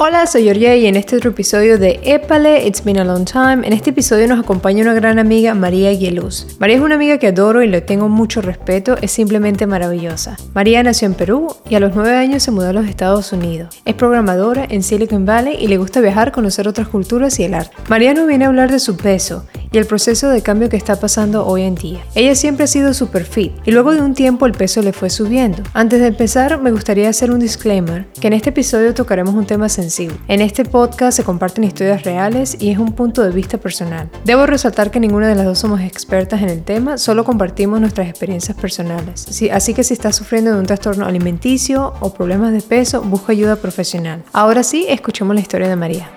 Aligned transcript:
Hola, 0.00 0.28
soy 0.28 0.44
Georgia 0.44 0.76
y 0.76 0.86
en 0.86 0.94
este 0.94 1.16
otro 1.16 1.30
episodio 1.30 1.76
de 1.76 1.98
Épale, 2.04 2.64
It's 2.64 2.84
Been 2.84 3.00
a 3.00 3.04
Long 3.04 3.24
Time, 3.24 3.66
en 3.66 3.72
este 3.72 3.90
episodio 3.90 4.28
nos 4.28 4.38
acompaña 4.38 4.84
una 4.84 4.94
gran 4.94 5.18
amiga, 5.18 5.54
María 5.54 5.90
Guiluz. 5.90 6.46
María 6.60 6.76
es 6.76 6.82
una 6.82 6.94
amiga 6.94 7.18
que 7.18 7.26
adoro 7.26 7.64
y 7.64 7.66
le 7.66 7.80
tengo 7.80 8.08
mucho 8.08 8.40
respeto, 8.40 8.96
es 9.02 9.10
simplemente 9.10 9.66
maravillosa. 9.66 10.36
María 10.54 10.84
nació 10.84 11.06
en 11.06 11.14
Perú 11.14 11.48
y 11.68 11.74
a 11.74 11.80
los 11.80 11.96
9 11.96 12.14
años 12.14 12.44
se 12.44 12.52
mudó 12.52 12.68
a 12.68 12.72
los 12.72 12.86
Estados 12.86 13.32
Unidos. 13.32 13.74
Es 13.84 13.96
programadora 13.96 14.68
en 14.70 14.84
Silicon 14.84 15.26
Valley 15.26 15.56
y 15.58 15.66
le 15.66 15.78
gusta 15.78 16.00
viajar, 16.00 16.30
conocer 16.30 16.68
otras 16.68 16.86
culturas 16.86 17.36
y 17.40 17.42
el 17.42 17.54
arte. 17.54 17.74
María 17.88 18.14
nos 18.14 18.28
viene 18.28 18.44
a 18.44 18.48
hablar 18.48 18.70
de 18.70 18.78
su 18.78 18.96
peso 18.96 19.46
y 19.72 19.78
el 19.78 19.86
proceso 19.86 20.30
de 20.30 20.42
cambio 20.42 20.68
que 20.68 20.76
está 20.76 20.98
pasando 21.00 21.46
hoy 21.46 21.62
en 21.62 21.74
día. 21.74 22.00
Ella 22.14 22.34
siempre 22.34 22.64
ha 22.64 22.68
sido 22.68 22.94
super 22.94 23.24
fit 23.24 23.52
y 23.64 23.72
luego 23.72 23.92
de 23.92 24.00
un 24.00 24.14
tiempo 24.14 24.46
el 24.46 24.52
peso 24.52 24.80
le 24.80 24.92
fue 24.92 25.10
subiendo. 25.10 25.62
Antes 25.74 26.00
de 26.00 26.06
empezar, 26.06 26.60
me 26.60 26.70
gustaría 26.70 27.08
hacer 27.08 27.30
un 27.30 27.40
disclaimer, 27.40 28.06
que 28.20 28.28
en 28.28 28.32
este 28.32 28.50
episodio 28.50 28.94
tocaremos 28.94 29.34
un 29.34 29.44
tema 29.44 29.68
en 30.28 30.42
este 30.42 30.66
podcast 30.66 31.16
se 31.16 31.24
comparten 31.24 31.64
historias 31.64 32.02
reales 32.02 32.60
y 32.60 32.70
es 32.70 32.78
un 32.78 32.92
punto 32.92 33.22
de 33.22 33.30
vista 33.30 33.56
personal. 33.56 34.10
Debo 34.24 34.44
resaltar 34.44 34.90
que 34.90 35.00
ninguna 35.00 35.28
de 35.28 35.34
las 35.34 35.46
dos 35.46 35.58
somos 35.58 35.80
expertas 35.80 36.42
en 36.42 36.50
el 36.50 36.62
tema, 36.62 36.98
solo 36.98 37.24
compartimos 37.24 37.80
nuestras 37.80 38.08
experiencias 38.08 38.56
personales. 38.56 39.26
así 39.50 39.74
que 39.74 39.84
si 39.84 39.94
estás 39.94 40.16
sufriendo 40.16 40.52
de 40.52 40.58
un 40.58 40.66
trastorno 40.66 41.06
alimenticio 41.06 41.94
o 42.00 42.12
problemas 42.12 42.52
de 42.52 42.60
peso, 42.60 43.00
busca 43.00 43.32
ayuda 43.32 43.56
profesional. 43.56 44.22
Ahora 44.32 44.62
sí, 44.62 44.84
escuchemos 44.88 45.34
la 45.34 45.40
historia 45.40 45.68
de 45.68 45.76
María. 45.76 46.10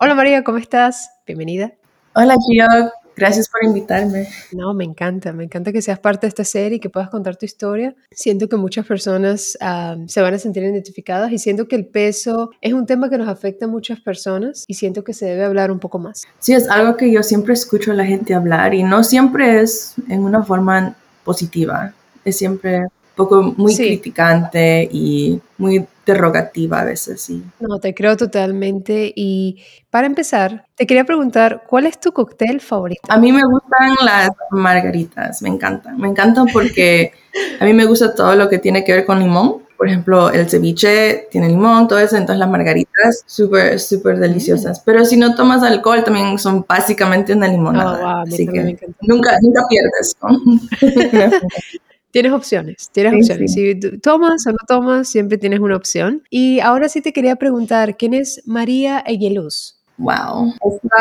Hola 0.00 0.14
María, 0.14 0.42
¿cómo 0.42 0.58
estás? 0.58 1.10
Bienvenida. 1.26 1.72
Hola 2.14 2.34
Gio, 2.34 2.90
Gracias 3.20 3.50
por 3.50 3.62
invitarme. 3.62 4.26
No, 4.52 4.72
me 4.72 4.82
encanta, 4.82 5.30
me 5.34 5.44
encanta 5.44 5.72
que 5.72 5.82
seas 5.82 5.98
parte 5.98 6.26
de 6.26 6.28
esta 6.28 6.42
serie 6.42 6.76
y 6.76 6.80
que 6.80 6.88
puedas 6.88 7.10
contar 7.10 7.36
tu 7.36 7.44
historia. 7.44 7.94
Siento 8.10 8.48
que 8.48 8.56
muchas 8.56 8.86
personas 8.86 9.58
ah, 9.60 9.96
se 10.06 10.22
van 10.22 10.32
a 10.32 10.38
sentir 10.38 10.62
identificadas 10.62 11.30
y 11.30 11.38
siento 11.38 11.68
que 11.68 11.76
el 11.76 11.86
peso 11.86 12.50
es 12.62 12.72
un 12.72 12.86
tema 12.86 13.10
que 13.10 13.18
nos 13.18 13.28
afecta 13.28 13.66
a 13.66 13.68
muchas 13.68 14.00
personas 14.00 14.64
y 14.66 14.74
siento 14.74 15.04
que 15.04 15.12
se 15.12 15.26
debe 15.26 15.44
hablar 15.44 15.70
un 15.70 15.78
poco 15.78 15.98
más. 15.98 16.22
Sí, 16.38 16.54
es 16.54 16.66
algo 16.70 16.96
que 16.96 17.12
yo 17.12 17.22
siempre 17.22 17.52
escucho 17.52 17.90
a 17.90 17.94
la 17.94 18.06
gente 18.06 18.32
hablar 18.32 18.72
y 18.72 18.82
no 18.82 19.04
siempre 19.04 19.60
es 19.60 19.96
en 20.08 20.24
una 20.24 20.42
forma 20.42 20.96
positiva, 21.22 21.92
es 22.24 22.38
siempre 22.38 22.86
poco 23.20 23.54
muy 23.56 23.76
criticante 23.76 24.88
y 24.90 25.38
muy 25.58 25.76
interrogativa 25.76 26.80
a 26.80 26.84
veces, 26.84 27.20
sí. 27.20 27.42
No, 27.60 27.78
te 27.78 27.94
creo 27.94 28.16
totalmente. 28.16 29.12
Y 29.14 29.62
para 29.90 30.06
empezar, 30.06 30.64
te 30.74 30.86
quería 30.86 31.04
preguntar, 31.04 31.64
¿cuál 31.68 31.86
es 31.86 32.00
tu 32.00 32.12
cóctel 32.12 32.60
favorito? 32.60 33.02
A 33.08 33.18
mí 33.18 33.30
me 33.30 33.42
gustan 33.44 33.94
las 34.04 34.30
margaritas, 34.50 35.42
me 35.42 35.50
encantan. 35.50 35.98
Me 35.98 36.08
encantan 36.08 36.46
porque 36.52 37.12
a 37.60 37.64
mí 37.64 37.74
me 37.74 37.84
gusta 37.84 38.14
todo 38.14 38.34
lo 38.34 38.48
que 38.48 38.58
tiene 38.58 38.84
que 38.84 38.92
ver 38.92 39.04
con 39.04 39.20
limón. 39.20 39.62
Por 39.76 39.88
ejemplo, 39.88 40.30
el 40.30 40.48
ceviche 40.48 41.28
tiene 41.30 41.48
limón, 41.48 41.88
todo 41.88 41.98
eso, 41.98 42.16
entonces 42.16 42.38
las 42.38 42.50
margaritas 42.50 43.22
súper, 43.26 43.80
súper 43.80 44.18
deliciosas. 44.18 44.80
Mm. 44.80 44.82
Pero 44.84 45.04
si 45.04 45.16
no 45.16 45.34
tomas 45.34 45.62
alcohol, 45.62 46.04
también 46.04 46.38
son 46.38 46.64
básicamente 46.66 47.34
una 47.34 47.48
limonada. 47.48 47.98
Oh, 48.02 48.22
así 48.22 48.46
que 48.46 48.78
nunca, 49.02 49.38
nunca 49.42 49.62
pierdes. 49.68 50.16
Tienes 52.10 52.32
opciones, 52.32 52.90
tienes 52.92 53.14
opciones. 53.14 53.52
Si 53.52 53.78
tomas 54.00 54.46
o 54.46 54.50
no 54.50 54.58
tomas, 54.66 55.08
siempre 55.08 55.38
tienes 55.38 55.60
una 55.60 55.76
opción. 55.76 56.22
Y 56.28 56.60
ahora 56.60 56.88
sí 56.88 57.00
te 57.00 57.12
quería 57.12 57.36
preguntar, 57.36 57.96
¿quién 57.96 58.14
es 58.14 58.42
María 58.46 59.00
Egueluz? 59.06 59.80
Wow, 60.00 60.54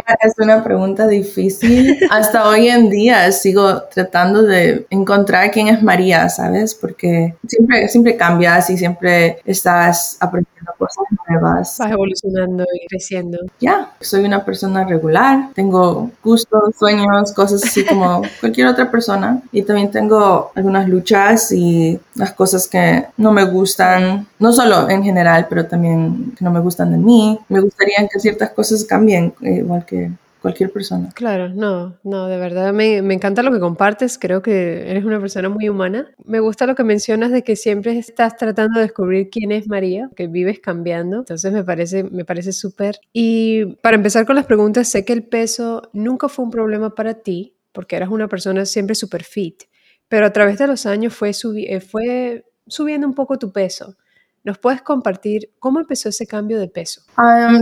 esta 0.05 0.27
es 0.27 0.33
una 0.39 0.61
pregunta 0.61 1.07
difícil. 1.07 1.97
Hasta 2.11 2.49
hoy 2.49 2.67
en 2.67 2.89
día 2.89 3.31
sigo 3.31 3.83
tratando 3.83 4.43
de 4.43 4.85
encontrar 4.89 5.51
quién 5.51 5.69
es 5.69 5.81
María, 5.81 6.27
¿sabes? 6.27 6.75
Porque 6.75 7.33
siempre, 7.47 7.87
siempre 7.87 8.17
cambias 8.17 8.69
y 8.69 8.77
siempre 8.77 9.39
estás 9.45 10.17
aprendiendo 10.19 10.48
cosas 10.77 11.05
nuevas. 11.27 11.77
Vas 11.79 11.91
evolucionando 11.91 12.65
y 12.73 12.87
creciendo. 12.87 13.39
Ya, 13.59 13.93
soy 13.99 14.25
una 14.25 14.43
persona 14.45 14.83
regular, 14.85 15.49
tengo 15.53 16.11
gustos, 16.23 16.75
sueños, 16.77 17.33
cosas 17.33 17.63
así 17.63 17.85
como 17.85 18.21
cualquier 18.39 18.67
otra 18.67 18.89
persona. 18.89 19.41
Y 19.51 19.63
también 19.63 19.91
tengo 19.91 20.51
algunas 20.55 20.87
luchas 20.87 21.51
y 21.51 21.99
las 22.15 22.33
cosas 22.33 22.67
que 22.67 23.05
no 23.17 23.31
me 23.31 23.45
gustan, 23.45 24.27
no 24.39 24.51
solo 24.51 24.89
en 24.89 25.03
general, 25.03 25.47
pero 25.49 25.65
también 25.65 26.33
que 26.37 26.45
no 26.45 26.51
me 26.51 26.59
gustan 26.59 26.91
de 26.91 26.97
mí. 26.97 27.39
Me 27.49 27.61
gustaría 27.61 28.07
que 28.11 28.19
ciertas 28.19 28.51
cosas 28.51 28.83
cambien, 28.85 29.33
eh, 29.41 29.55
igual 29.55 29.85
que 29.85 30.11
cualquier 30.41 30.71
persona. 30.71 31.09
Claro, 31.13 31.49
no, 31.49 31.97
no, 32.03 32.27
de 32.27 32.37
verdad 32.37 32.73
me, 32.73 33.01
me, 33.01 33.13
encanta 33.13 33.43
lo 33.43 33.51
que 33.51 33.59
compartes, 33.59 34.17
creo 34.17 34.41
que 34.41 34.89
eres 34.89 35.03
una 35.05 35.19
persona 35.19 35.49
muy 35.49 35.69
humana. 35.69 36.11
Me 36.23 36.39
gusta 36.39 36.65
lo 36.65 36.75
que 36.75 36.83
mencionas 36.83 37.31
de 37.31 37.43
que 37.43 37.55
siempre 37.55 37.97
estás 37.97 38.37
tratando 38.37 38.79
de 38.79 38.85
descubrir 38.85 39.29
quién 39.29 39.51
es 39.51 39.67
María, 39.67 40.09
que 40.15 40.27
vives 40.27 40.59
cambiando, 40.59 41.19
entonces 41.19 41.51
me 41.51 41.63
parece 41.63 42.03
me 42.03 42.25
parece 42.25 42.51
súper. 42.51 42.99
Y 43.13 43.65
para 43.77 43.95
empezar 43.95 44.25
con 44.25 44.35
las 44.35 44.45
preguntas, 44.45 44.87
sé 44.87 45.05
que 45.05 45.13
el 45.13 45.23
peso 45.23 45.89
nunca 45.93 46.29
fue 46.29 46.45
un 46.45 46.51
problema 46.51 46.95
para 46.95 47.15
ti, 47.15 47.55
porque 47.71 47.95
eras 47.95 48.09
una 48.09 48.27
persona 48.27 48.65
siempre 48.65 48.95
súper 48.95 49.23
fit, 49.23 49.63
pero 50.07 50.25
a 50.25 50.33
través 50.33 50.57
de 50.57 50.67
los 50.67 50.85
años 50.85 51.13
fue, 51.13 51.31
eh, 51.57 51.79
fue 51.79 52.45
subiendo 52.67 53.07
un 53.07 53.13
poco 53.13 53.37
tu 53.37 53.51
peso. 53.51 53.95
¿Nos 54.43 54.57
puedes 54.57 54.81
compartir 54.81 55.49
cómo 55.59 55.79
empezó 55.79 56.09
ese 56.09 56.25
cambio 56.25 56.59
de 56.59 56.67
peso? 56.67 57.01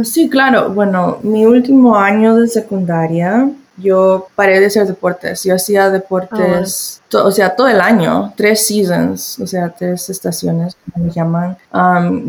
sí, 0.03 0.29
claro. 0.29 0.69
Bueno, 0.69 1.19
mi 1.23 1.45
último 1.45 1.95
año 1.95 2.35
de 2.35 2.47
secundaria, 2.47 3.49
yo 3.77 4.27
paré 4.35 4.59
de 4.59 4.67
hacer 4.67 4.87
deportes. 4.87 5.43
Yo 5.43 5.55
hacía 5.55 5.89
deportes, 5.89 7.01
ah, 7.13 7.23
o 7.23 7.31
sea, 7.31 7.55
todo 7.55 7.67
el 7.67 7.79
año, 7.79 8.33
tres 8.35 8.65
seasons, 8.65 9.39
o 9.39 9.47
sea, 9.47 9.69
tres 9.69 10.09
estaciones, 10.09 10.75
como 10.93 11.05
me 11.05 11.11
llaman. 11.11 11.57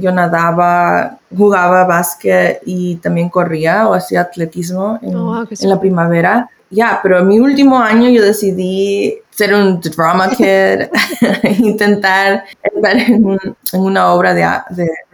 yo 0.01 0.13
nadaba, 0.13 1.19
jugaba 1.37 1.85
básquet 1.85 2.61
y 2.65 2.97
también 2.97 3.29
corría 3.29 3.89
o 3.89 3.95
hacía 3.95 4.23
atletismo 4.23 4.99
en, 5.03 5.17
oh, 5.17 5.47
en 5.49 5.69
la 5.69 5.81
primavera. 5.81 6.51
Ya, 6.71 7.01
pero 7.03 7.21
en 7.21 7.29
mi 7.29 7.39
último 7.39 7.79
año 7.79 8.11
yo 8.11 8.23
decidí 8.23 9.19
ser 9.39 9.55
un 9.55 9.81
drama 9.81 10.31
kid, 10.31 10.89
intentar 11.61 12.43
estar 12.61 12.97
en, 12.97 13.39
una 13.73 14.13
obra 14.13 14.35
de, 14.35 14.43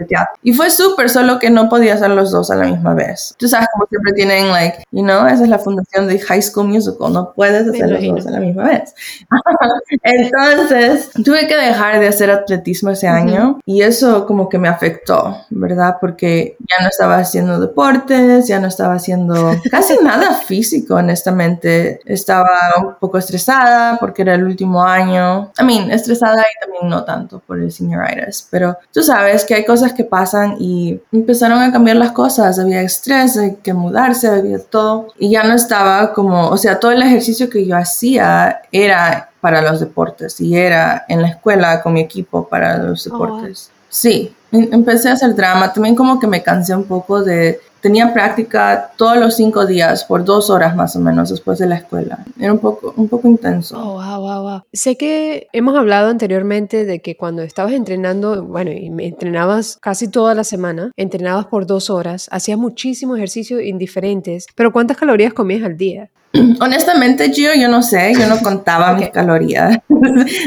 teatro. 0.09 0.35
Y 0.43 0.55
fue 0.55 0.71
súper, 0.71 1.11
solo 1.11 1.39
que 1.39 1.51
no 1.51 1.69
podía 1.69 1.95
hacer 1.95 2.11
los 2.11 2.31
dos 2.31 2.51
a 2.51 2.55
la 2.55 2.65
misma 2.65 2.95
vez. 2.95 3.35
Tú 3.37 3.49
sabes, 3.49 3.69
como 3.75 3.87
siempre 3.87 4.15
tienen, 4.15 4.49
like, 4.49 4.79
you 4.93 5.03
know, 5.03 5.27
esa 5.27 5.43
es 5.43 5.51
la 5.51 5.59
fundación 5.59 6.09
de 6.09 6.19
High 6.19 6.41
School 6.41 6.69
Musical, 6.69 7.13
no 7.13 7.35
puedes 7.35 7.69
hacer 7.69 7.91
los 7.91 8.03
dos 8.03 8.27
a 8.27 8.31
la 8.31 8.41
misma 8.41 8.65
vez. 8.65 8.95
Entonces, 10.03 11.11
tuve 11.23 11.47
que 11.47 11.57
dejar 11.57 12.01
de 12.01 12.09
hacer 12.09 12.31
atletismo 12.31 12.91
ese 12.91 13.09
año 13.09 13.59
y 13.67 13.83
eso 13.83 14.27
como 14.27 14.49
que 14.49 14.59
me 14.59 14.69
afectó, 14.69 15.37
¿verdad? 15.51 15.99
Porque 16.01 16.57
ya 16.61 16.83
no 16.83 16.89
estaba 16.89 17.19
haciendo 17.19 17.61
deportes, 17.61 18.47
ya 18.47 18.59
no 18.59 18.69
estaba 18.69 18.95
haciendo 18.95 19.55
casi 19.71 19.99
nada 20.03 20.33
físico, 20.33 20.95
honestamente. 20.95 22.01
Estaba 22.07 22.49
un 22.79 22.95
poco 22.99 23.19
estresada 23.19 23.99
porque 23.99 24.14
que 24.15 24.23
era 24.23 24.35
el 24.35 24.45
último 24.45 24.83
año. 24.83 25.53
I 25.61 25.65
mean, 25.65 25.91
estresada 25.91 26.43
y 26.43 26.65
también 26.65 26.89
no 26.89 27.05
tanto 27.05 27.41
por 27.41 27.61
el 27.61 27.71
senioritis, 27.71 28.47
pero 28.51 28.79
tú 28.93 29.03
sabes 29.03 29.45
que 29.45 29.55
hay 29.55 29.65
cosas 29.65 29.93
que 29.93 30.05
pasan 30.05 30.57
y 30.59 31.01
empezaron 31.13 31.61
a 31.61 31.73
cambiar 31.73 31.97
las 31.97 32.13
cosas. 32.13 32.59
Había 32.59 32.81
estrés, 32.83 33.37
hay 33.37 33.57
que 33.57 33.75
mudarse, 33.75 34.29
había 34.29 34.59
todo. 34.59 35.09
Y 35.19 35.31
ya 35.31 35.43
no 35.43 35.55
estaba 35.55 36.15
como, 36.15 36.49
o 36.49 36.57
sea, 36.57 36.79
todo 36.79 36.93
el 36.93 37.03
ejercicio 37.03 37.51
que 37.51 37.67
yo 37.67 37.77
hacía 37.77 38.63
era 38.73 39.31
para 39.41 39.61
los 39.61 39.81
deportes 39.81 40.41
y 40.41 40.57
era 40.57 41.05
en 41.09 41.21
la 41.21 41.29
escuela 41.29 41.83
con 41.83 41.93
mi 41.93 42.01
equipo 42.01 42.49
para 42.49 42.79
los 42.79 43.07
oh, 43.07 43.11
deportes. 43.11 43.71
Sí, 43.91 44.35
em, 44.51 44.69
empecé 44.73 45.11
a 45.11 45.13
hacer 45.13 45.35
drama. 45.35 45.73
También 45.73 45.95
como 45.95 46.19
que 46.19 46.27
me 46.27 46.43
cansé 46.43 46.75
un 46.75 46.85
poco 46.85 47.23
de 47.23 47.61
tenía 47.85 48.15
práctica 48.15 48.93
todos 48.97 49.19
los 49.19 49.37
cinco 49.37 49.67
días 49.67 50.05
por 50.05 50.25
dos 50.25 50.49
horas 50.49 50.75
más 50.75 50.97
o 50.97 51.01
menos 51.01 51.29
después 51.29 51.59
de 51.59 51.67
la 51.67 51.75
escuela. 51.75 52.25
Era 52.41 52.51
un 52.51 52.59
poco, 52.59 52.95
un 52.97 53.11
poco 53.11 53.29
intenso. 53.29 53.79
Oh, 53.79 54.03
wow, 54.03 54.21
wow, 54.23 54.43
wow. 54.43 54.63
Sé 54.73 54.97
que 54.97 55.49
hemos 55.53 55.77
hablado 55.77 56.09
anteriormente 56.09 56.87
de 56.87 57.03
que 57.03 57.19
cuando 57.19 57.43
estabas 57.43 57.75
entrenando, 57.75 58.43
bueno, 58.43 58.73
y 58.73 58.89
me 58.89 59.07
entrenabas 59.09 59.77
casi 59.83 60.09
toda 60.09 60.35
la 60.35 60.45
semana, 60.45 60.93
entrenabas 60.97 61.45
por 61.45 61.67
dos 61.67 61.91
horas, 61.91 62.27
hacías 62.33 62.57
muchísimos 62.57 63.19
ejercicios 63.19 63.61
indiferentes, 63.61 64.47
pero 64.55 64.73
¿cuántas 64.73 64.97
calorías 64.97 65.35
comías 65.35 65.63
al 65.63 65.77
día? 65.77 66.11
Honestamente, 66.61 67.33
Gio, 67.33 67.55
yo 67.55 67.69
no 67.69 67.83
sé, 67.83 68.13
yo 68.19 68.27
no 68.27 68.41
contaba 68.41 68.95
mis 68.95 69.11
calorías. 69.11 69.79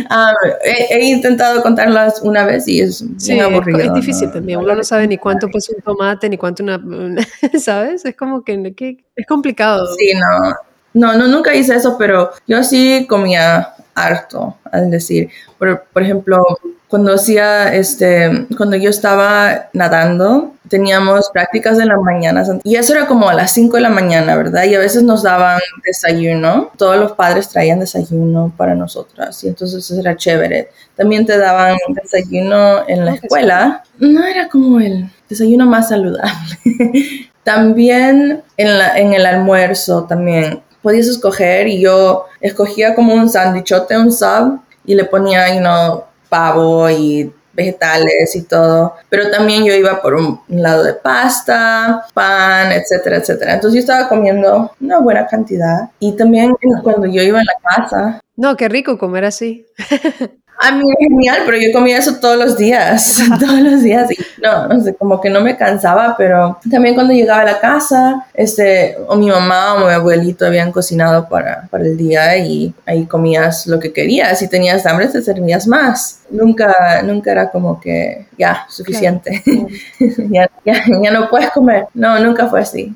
Ah, 0.10 0.32
he, 0.64 1.06
intentado 1.08 1.62
contarlas 1.62 2.22
una 2.22 2.46
vez 2.46 2.68
y 2.68 2.80
es 2.80 3.04
muy 3.04 3.40
aburrido. 3.40 3.80
Es 3.80 3.94
difícil 3.94 4.32
también, 4.32 4.60
uno 4.60 4.76
no 4.76 4.84
sabe 4.84 5.08
ni 5.08 5.18
cuánto 5.18 5.48
pesa 5.50 5.74
un 5.76 5.82
tomate, 5.82 6.30
ni 6.30 6.38
cuánto 6.38 6.64
una, 6.64 6.80
¿sabes? 7.60 8.06
Es 8.06 8.16
como 8.16 8.44
que, 8.44 8.74
que, 8.76 9.04
es 9.16 9.26
complicado. 9.26 9.86
Sí, 9.98 10.14
no, 10.14 10.56
no, 10.94 11.18
no, 11.18 11.28
nunca 11.28 11.54
hice 11.54 11.76
eso, 11.76 11.98
pero 11.98 12.32
yo 12.48 12.64
sí 12.64 13.06
comía 13.10 13.74
harto, 13.94 14.58
al 14.72 14.90
decir, 14.90 15.30
por, 15.58 15.84
por 15.92 16.04
ejemplo, 16.04 16.44
cuando 16.88 17.14
hacía, 17.14 17.74
este, 17.74 18.48
cuando 18.56 18.78
yo 18.78 18.90
estaba 18.90 19.70
nadando, 19.74 20.54
teníamos 20.70 21.30
prácticas 21.34 21.80
en 21.80 21.90
las 21.90 22.00
mañanas 22.00 22.50
y 22.64 22.76
eso 22.76 22.94
era 22.94 23.08
como 23.08 23.28
a 23.30 23.34
las 23.34 23.54
5 23.54 23.76
de 23.76 23.82
la 23.82 23.90
mañana, 23.90 24.36
¿verdad? 24.36 24.64
Y 24.64 24.76
a 24.76 24.80
veces 24.80 25.04
nos 25.04 25.24
daban 25.24 25.60
desayuno, 25.86 26.72
todos 26.78 26.98
los 26.98 27.12
padres 27.14 27.50
traían 27.50 27.80
desayuno 27.80 28.54
para 28.56 28.74
nosotras 28.74 29.44
y 29.44 29.50
entonces 29.50 29.84
eso 29.84 30.00
era 30.00 30.16
chévere. 30.16 30.70
También 30.96 31.26
te 31.26 31.38
daban 31.38 31.78
desayuno 32.02 32.88
en 32.88 33.06
la 33.06 33.16
escuela, 33.16 33.84
no 34.00 34.26
era 34.26 34.48
como 34.48 34.80
el 34.80 35.10
desayuno 35.30 35.66
más 35.66 35.90
saludable. 35.90 36.58
también 37.44 38.44
en, 38.56 38.78
la, 38.78 38.98
en 38.98 39.14
el 39.14 39.26
almuerzo, 39.26 40.06
también 40.06 40.62
podías 40.82 41.08
escoger 41.08 41.68
y 41.68 41.82
yo 41.82 42.26
escogía 42.40 42.96
como 42.96 43.14
un 43.14 43.30
sándwichote, 43.30 43.98
un 43.98 44.12
sub 44.12 44.62
y 44.86 44.96
le 44.96 45.04
ponía, 45.04 45.54
you 45.54 45.60
know, 45.60 46.04
pavo 46.30 46.90
y 46.90 47.32
vegetales 47.54 48.36
y 48.36 48.44
todo, 48.44 48.94
pero 49.10 49.32
también 49.32 49.66
yo 49.66 49.74
iba 49.74 50.00
por 50.00 50.14
un 50.14 50.40
lado 50.48 50.84
de 50.84 50.94
pasta, 50.94 52.06
pan, 52.14 52.72
etcétera, 52.72 53.18
etcétera. 53.18 53.56
Entonces 53.56 53.74
yo 53.74 53.80
estaba 53.80 54.08
comiendo 54.08 54.72
una 54.80 55.00
buena 55.00 55.26
cantidad 55.26 55.90
y 56.00 56.16
también 56.16 56.56
cuando 56.84 57.08
yo 57.08 57.24
iba 57.24 57.40
a 57.40 57.44
la 57.44 57.76
casa. 57.76 58.22
No, 58.36 58.56
qué 58.56 58.70
rico 58.70 59.00
comer 59.00 59.26
así. 59.26 59.66
A 60.60 60.72
mí 60.72 60.84
es 60.90 61.08
genial, 61.08 61.44
pero 61.46 61.58
yo 61.58 61.72
comía 61.72 62.00
eso 62.00 62.16
todos 62.20 62.38
los 62.38 62.58
días, 62.58 63.22
todos 63.40 63.60
los 63.60 63.84
días. 63.84 64.12
Y 64.12 64.18
no, 64.42 64.68
no 64.68 64.82
sé, 64.82 64.96
como 64.96 65.22
que 65.22 65.30
no 65.30 65.42
me 65.42 65.56
cansaba, 65.56 66.16
pero 66.18 66.60
también 66.70 66.96
cuando 66.96 67.14
llegaba 67.14 67.42
a 67.42 67.46
la 67.46 67.60
casa, 67.60 68.26
este, 68.34 68.98
o 69.08 69.16
mi 69.16 69.30
mamá 69.30 69.76
o 69.76 69.86
mi 69.86 69.94
abuelito 69.94 70.46
habían 70.46 70.72
cocinado 70.72 71.30
para, 71.30 71.68
para 71.70 71.84
el 71.84 71.96
día 71.96 72.38
y 72.38 72.74
ahí 72.86 73.06
comías 73.06 73.68
lo 73.68 73.80
que 73.80 73.94
querías. 73.94 74.40
Si 74.40 74.48
tenías 74.48 74.86
hambre, 74.86 75.08
te 75.08 75.22
servías 75.22 75.68
más. 75.68 76.22
Nunca, 76.30 77.02
nunca 77.04 77.32
era 77.32 77.52
como 77.52 77.80
que 77.80 78.26
ya, 78.38 78.66
suficiente. 78.70 79.44
ya, 80.30 80.50
ya, 80.66 80.84
ya 81.04 81.12
no 81.12 81.30
puedes 81.30 81.52
comer. 81.52 81.86
No, 81.94 82.20
nunca 82.20 82.48
fue 82.48 82.62
así. 82.62 82.96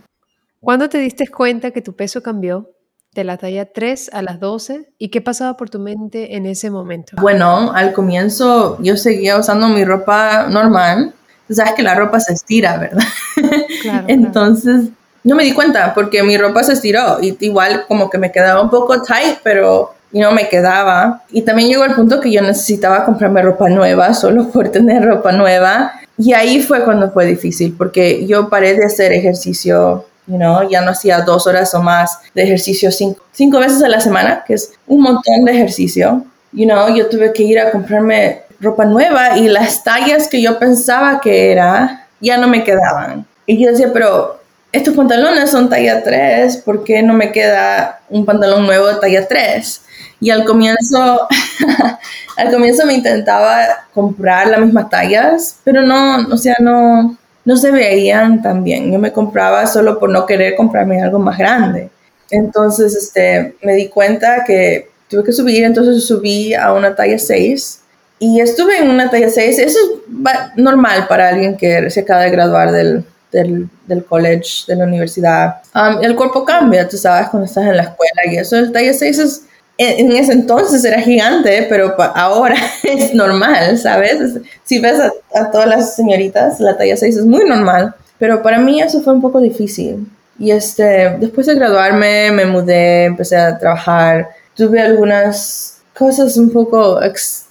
¿Cuándo 0.60 0.90
te 0.90 0.98
diste 0.98 1.28
cuenta 1.28 1.72
que 1.72 1.82
tu 1.82 1.96
peso 1.96 2.22
cambió? 2.22 2.70
De 3.14 3.24
la 3.26 3.38
talla 3.38 3.66
3 3.66 4.12
a 4.14 4.22
las 4.22 4.40
12 4.40 4.94
y 4.98 5.10
qué 5.10 5.22
pasaba 5.22 5.58
por 5.58 5.70
tu 5.70 5.80
mente 5.80 6.38
en 6.38 6.46
ese 6.46 6.70
momento? 6.70 7.18
Bueno, 7.20 7.74
al 7.74 7.92
comienzo 7.92 8.78
yo 8.82 8.96
seguía 8.96 9.38
usando 9.38 9.68
mi 9.68 9.84
ropa 9.84 10.48
normal. 10.50 11.14
Tú 11.48 11.54
sabes 11.54 11.74
que 11.74 11.84
la 11.84 11.96
ropa 11.96 12.20
se 12.20 12.34
estira, 12.34 12.78
¿verdad? 12.78 13.04
Claro, 13.82 14.06
Entonces 14.08 14.90
no 15.24 15.36
me 15.36 15.44
di 15.44 15.54
cuenta 15.54 15.94
porque 15.94 16.24
mi 16.24 16.38
ropa 16.38 16.64
se 16.64 16.74
estiró 16.74 17.18
y 17.22 17.36
igual 17.42 17.86
como 17.88 18.10
que 18.10 18.18
me 18.18 18.32
quedaba 18.32 18.62
un 18.62 18.70
poco 18.70 19.02
tight, 19.02 19.40
pero 19.44 19.94
no 20.14 20.32
me 20.32 20.48
quedaba. 20.48 21.24
Y 21.32 21.42
también 21.42 21.70
llegó 21.70 21.84
el 21.84 21.94
punto 21.94 22.22
que 22.22 22.32
yo 22.32 22.42
necesitaba 22.42 23.04
comprarme 23.04 23.42
ropa 23.42 23.70
nueva 23.70 24.14
solo 24.14 24.50
por 24.50 24.70
tener 24.70 25.04
ropa 25.04 25.32
nueva. 25.32 25.94
Y 26.18 26.34
ahí 26.34 26.62
fue 26.62 26.84
cuando 26.84 27.12
fue 27.12 27.26
difícil 27.26 27.76
porque 27.78 28.26
yo 28.28 28.50
paré 28.50 28.76
de 28.76 28.86
hacer 28.86 29.12
ejercicio 29.12 30.06
You 30.28 30.38
know, 30.38 30.70
ya 30.70 30.82
no 30.82 30.92
hacía 30.92 31.22
dos 31.22 31.48
horas 31.48 31.74
o 31.74 31.82
más 31.82 32.20
de 32.34 32.44
ejercicio 32.44 32.92
cinco, 32.92 33.22
cinco 33.32 33.60
veces 33.60 33.82
a 33.84 33.88
la 33.88 34.00
semana, 34.00 34.44
que 34.46 34.54
es 34.54 34.74
un 34.88 35.02
montón 35.02 35.46
de 35.46 35.52
ejercicio. 35.52 36.24
You 36.52 36.66
know, 36.66 36.94
yo 36.96 37.10
tuve 37.10 37.34
que 37.34 37.44
ir 37.44 37.60
a 37.60 37.72
comprarme 37.72 38.44
ropa 38.60 38.86
nueva 38.86 39.38
y 39.38 39.48
las 39.48 39.84
tallas 39.84 40.28
que 40.28 40.42
yo 40.42 40.60
pensaba 40.60 41.20
que 41.20 41.52
era 41.52 42.08
ya 42.20 42.38
no 42.38 42.48
me 42.48 42.64
quedaban. 42.64 43.26
Y 43.46 43.64
yo 43.64 43.72
decía, 43.72 43.92
pero 43.92 44.40
estos 44.72 44.96
pantalones 44.96 45.50
son 45.50 45.70
talla 45.70 46.04
3, 46.04 46.58
¿por 46.58 46.84
qué 46.84 47.02
no 47.04 47.14
me 47.14 47.32
queda 47.32 48.00
un 48.10 48.26
pantalón 48.26 48.66
nuevo 48.66 48.88
de 48.88 48.96
talla 48.96 49.28
3? 49.28 49.82
Y 50.22 50.30
al 50.30 50.46
comienzo, 50.46 51.28
al 52.38 52.52
comienzo 52.52 52.86
me 52.86 52.94
intentaba 52.94 53.86
comprar 53.94 54.48
las 54.48 54.62
mismas 54.62 54.90
tallas, 54.90 55.58
pero 55.64 55.82
no, 55.82 56.28
o 56.32 56.38
sea, 56.38 56.56
no, 56.60 57.18
no 57.46 57.58
se 57.58 57.72
veían 57.72 58.42
tan 58.42 58.64
bien. 58.64 58.92
Yo 58.92 59.00
me 59.00 59.12
compraba 59.12 59.66
solo 59.68 60.00
por 60.00 60.10
no 60.10 60.26
querer 60.26 60.56
comprarme 60.56 61.02
algo 61.02 61.20
más 61.20 61.38
grande. 61.38 61.90
Entonces, 62.30 62.96
este, 62.96 63.56
me 63.62 63.74
di 63.74 63.90
cuenta 63.90 64.44
que 64.46 64.90
tuve 65.10 65.24
que 65.24 65.34
subir, 65.34 65.64
entonces 65.64 66.06
subí 66.06 66.54
a 66.54 66.72
una 66.74 66.96
talla 66.96 67.20
6 67.20 67.82
y 68.20 68.40
estuve 68.40 68.78
en 68.78 68.90
una 68.90 69.10
talla 69.10 69.30
6. 69.30 69.60
Eso 69.60 69.80
es 69.80 70.56
normal 70.56 71.08
para 71.08 71.30
alguien 71.30 71.58
que 71.58 71.90
se 71.90 72.02
acaba 72.02 72.22
de 72.22 72.32
graduar 72.32 72.72
del, 72.72 73.04
del, 73.32 73.68
del 73.88 74.06
college, 74.06 74.66
de 74.68 74.76
la 74.76 74.86
universidad. 74.86 75.58
Um, 75.76 76.04
el 76.04 76.16
cuerpo 76.16 76.46
cambia, 76.46 76.88
tú 76.88 76.98
sabes, 76.98 77.30
cuando 77.30 77.46
estás 77.46 77.66
en 77.66 77.78
la 77.78 77.84
escuela 77.84 78.22
y 78.32 78.38
eso, 78.38 78.56
el 78.56 78.72
talla 78.72 78.94
6 78.94 79.20
es 79.20 79.44
en, 79.82 80.12
ese 80.12 80.34
entonces 80.34 80.84
era 80.84 81.02
gigante, 81.02 81.66
pero 81.70 81.96
ahora 82.16 82.56
es 82.84 83.14
normal, 83.14 83.78
¿sabes? 83.78 84.40
Si 84.64 84.80
ves 84.80 85.00
a, 85.34 85.52
todas 85.52 85.68
las 85.68 85.96
señoritas, 85.96 86.60
la 86.60 86.78
talla 86.78 86.98
6 86.98 87.18
es 87.18 87.26
muy 87.26 87.46
normal, 87.46 87.94
pero 88.18 88.42
para 88.42 88.60
mí 88.60 88.82
eso 88.82 89.02
fue 89.02 89.14
un 89.14 89.22
poco 89.22 89.40
difícil. 89.40 90.08
Y 90.40 90.52
este, 90.52 91.18
después 91.20 91.48
de 91.48 91.56
graduarme, 91.56 92.32
me 92.32 92.46
mudé, 92.46 93.06
empecé 93.06 93.38
a 93.38 93.58
trabajar, 93.58 94.30
tuve 94.56 94.82
algunas 94.82 95.82
cosas 95.98 96.36
un 96.38 96.50
poco 96.50 97.00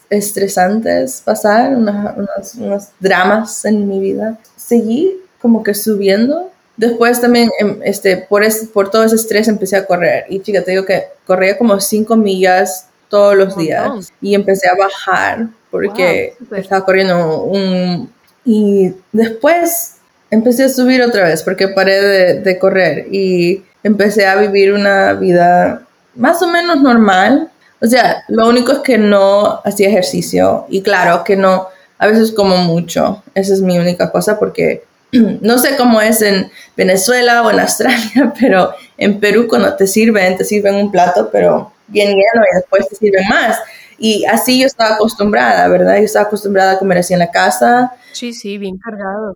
estresantes 0.09 1.23
pasar, 1.25 1.77
unos 1.77 2.89
dramas 2.99 3.65
en 3.65 3.89
mi 3.89 4.01
vida. 4.01 4.39
Seguí 4.57 5.17
como 5.41 5.63
que 5.63 5.75
subiendo 5.75 6.51
Después 6.81 7.21
también, 7.21 7.51
em, 7.59 7.79
este, 7.85 8.17
por, 8.17 8.43
por 8.73 8.91
todo 8.91 9.05
ese 9.05 9.17
estrés 9.17 9.49
empecé 9.49 9.77
a 9.77 9.85
correr. 9.85 10.25
Y 10.31 10.41
chica, 10.41 10.65
te 10.65 10.71
digo 10.71 10.87
que 10.87 11.09
corría 11.27 11.59
como 11.59 11.79
5 11.79 12.17
millas 12.17 12.87
todos 13.11 13.37
los 13.37 13.55
días. 13.55 14.11
Y 14.23 14.35
empecé 14.35 14.67
a 14.67 14.77
bajar 14.77 15.49
porque 15.71 16.33
estaba 16.57 16.83
corriendo 16.87 17.43
un... 17.43 18.11
Y 18.47 18.95
después 19.13 19.97
empecé 20.31 20.65
a 20.65 20.69
subir 20.71 21.03
otra 21.03 21.25
vez 21.25 21.43
porque 21.43 21.69
paré 21.69 22.01
de, 22.01 22.41
de 22.41 22.59
correr 22.59 23.09
y 23.13 23.63
empecé 23.83 24.25
a 24.27 24.37
vivir 24.37 24.73
una 24.73 25.13
vida 25.13 25.83
más 26.15 26.41
o 26.41 26.49
menos 26.49 26.81
normal. 26.81 27.51
O 27.83 27.87
sea, 27.87 28.25
lo 28.29 28.49
único 28.49 28.73
es 28.73 28.79
que 28.79 28.97
no 28.97 29.61
hacía 29.67 29.89
ejercicio 29.91 30.65
y 30.71 30.81
claro 30.81 31.25
que 31.25 31.37
no, 31.37 31.67
a 31.99 32.07
veces 32.07 32.33
como 32.33 32.57
mucho. 32.57 33.23
Esa 33.35 33.53
es 33.53 33.61
mi 33.61 33.79
única 33.79 34.11
cosa 34.11 34.39
porque 34.39 34.85
no 35.41 35.59
sé 35.59 35.77
cómo 35.77 36.01
es 36.01 36.23
en 36.23 36.51
Venezuela 36.77 37.43
o 37.43 37.51
en 37.51 37.61
Australia, 37.61 38.33
pero 38.41 38.75
en 38.97 39.21
Perú 39.21 39.47
cuando 39.49 39.75
te 39.77 39.87
sirven, 39.87 40.37
te 40.37 40.45
sirven 40.45 40.77
un 40.77 40.91
plato, 40.91 41.29
pero 41.31 41.73
bien 41.87 42.09
lleno 42.09 42.45
y 42.51 42.57
después 42.57 42.89
te 42.89 42.97
sirven 42.97 43.29
más. 43.29 43.59
Y 43.99 44.25
así 44.25 44.61
yo 44.61 44.67
estaba 44.67 44.95
acostumbrada, 44.95 45.69
¿verdad? 45.69 45.99
Yo 45.99 46.05
estaba 46.05 46.27
acostumbrada 46.27 46.73
a 46.73 46.79
comer 46.79 46.99
así 46.99 47.13
en 47.13 47.19
la 47.19 47.31
casa. 47.31 47.93
Sí, 48.13 48.33
sí, 48.33 48.57
bien 48.57 48.79
cargado. 48.79 49.35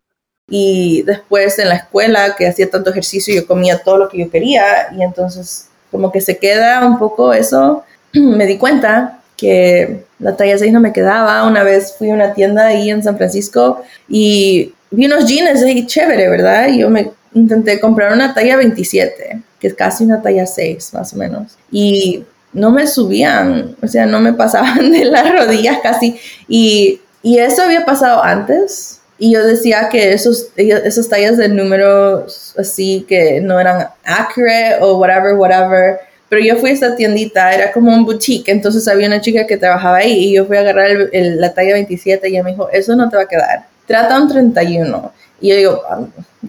Y 0.49 1.03
después 1.03 1.59
en 1.59 1.69
la 1.69 1.77
escuela, 1.77 2.35
que 2.37 2.47
hacía 2.47 2.70
tanto 2.70 2.91
ejercicio, 2.91 3.35
yo 3.35 3.47
comía 3.47 3.79
todo 3.79 3.99
lo 3.99 4.09
que 4.09 4.19
yo 4.19 4.31
quería 4.31 4.88
y 4.97 5.03
entonces 5.03 5.69
como 5.91 6.11
que 6.11 6.20
se 6.20 6.38
queda 6.38 6.87
un 6.87 6.99
poco 6.99 7.32
eso. 7.32 7.85
Me 8.12 8.47
di 8.47 8.59
cuenta 8.59 9.20
que 9.37 10.05
la 10.19 10.37
talla 10.37 10.56
6 10.56 10.73
no 10.73 10.81
me 10.81 10.93
quedaba. 10.93 11.47
Una 11.47 11.62
vez 11.62 11.94
fui 11.99 12.11
a 12.11 12.15
una 12.15 12.35
tienda 12.35 12.67
ahí 12.67 12.88
en 12.91 13.03
San 13.03 13.17
Francisco 13.17 13.82
y 14.08 14.72
vi 14.94 15.06
unos 15.06 15.27
jeans 15.27 15.63
ahí 15.63 15.86
chévere, 15.86 16.29
¿verdad? 16.29 16.69
Y 16.69 16.81
yo 16.81 16.91
me 16.91 17.10
intenté 17.34 17.81
comprar 17.81 18.13
una 18.13 18.32
talla 18.32 18.56
27, 18.56 19.43
que 19.58 19.67
es 19.67 19.74
casi 19.74 20.05
una 20.05 20.22
talla 20.22 20.46
6 20.46 20.94
más 20.94 21.13
o 21.13 21.17
menos. 21.17 21.56
Y 21.70 22.24
no 22.53 22.70
me 22.70 22.86
subían, 22.86 23.77
o 23.82 23.86
sea, 23.89 24.06
no 24.06 24.20
me 24.20 24.32
pasaban 24.32 24.93
de 24.93 25.05
las 25.05 25.31
rodillas 25.31 25.79
casi. 25.82 26.19
Y, 26.48 27.01
y 27.22 27.39
eso 27.39 27.63
había 27.63 27.84
pasado 27.84 28.22
antes. 28.22 29.01
Y 29.19 29.32
yo 29.32 29.46
decía 29.46 29.89
que 29.91 30.13
esos, 30.13 30.48
esas 30.56 31.08
tallas 31.08 31.36
de 31.36 31.48
números 31.48 32.53
así 32.58 33.06
que 33.08 33.41
no 33.41 33.60
eran 33.60 33.86
accurate 34.05 34.79
o 34.81 34.98
whatever, 34.98 35.34
whatever. 35.34 35.98
Pero 36.29 36.44
yo 36.44 36.56
fui 36.56 36.70
a 36.70 36.72
esta 36.72 36.96
tiendita, 36.96 37.55
era 37.55 37.70
como 37.70 37.94
un 37.94 38.05
boutique, 38.05 38.48
entonces 38.51 38.89
había 38.89 39.06
una 39.06 39.20
chica 39.20 39.46
que 39.46 39.56
trabajaba 39.56 39.98
ahí 39.98 40.31
y 40.31 40.32
yo 40.34 40.46
fui 40.46 40.56
a 40.56 40.60
agarrar 40.60 40.91
la 41.13 41.55
talla 41.55 41.74
27 41.74 42.29
y 42.29 42.32
ella 42.32 42.43
me 42.43 42.51
dijo, 42.51 42.69
eso 42.70 42.96
no 42.96 43.08
te 43.08 43.17
va 43.17 43.22
a 43.22 43.29
quedar 43.29 43.74
trata 43.86 44.20
un 44.20 44.29
31. 44.29 45.12
Y 45.41 45.48
yo 45.48 45.56
digo, 45.56 45.82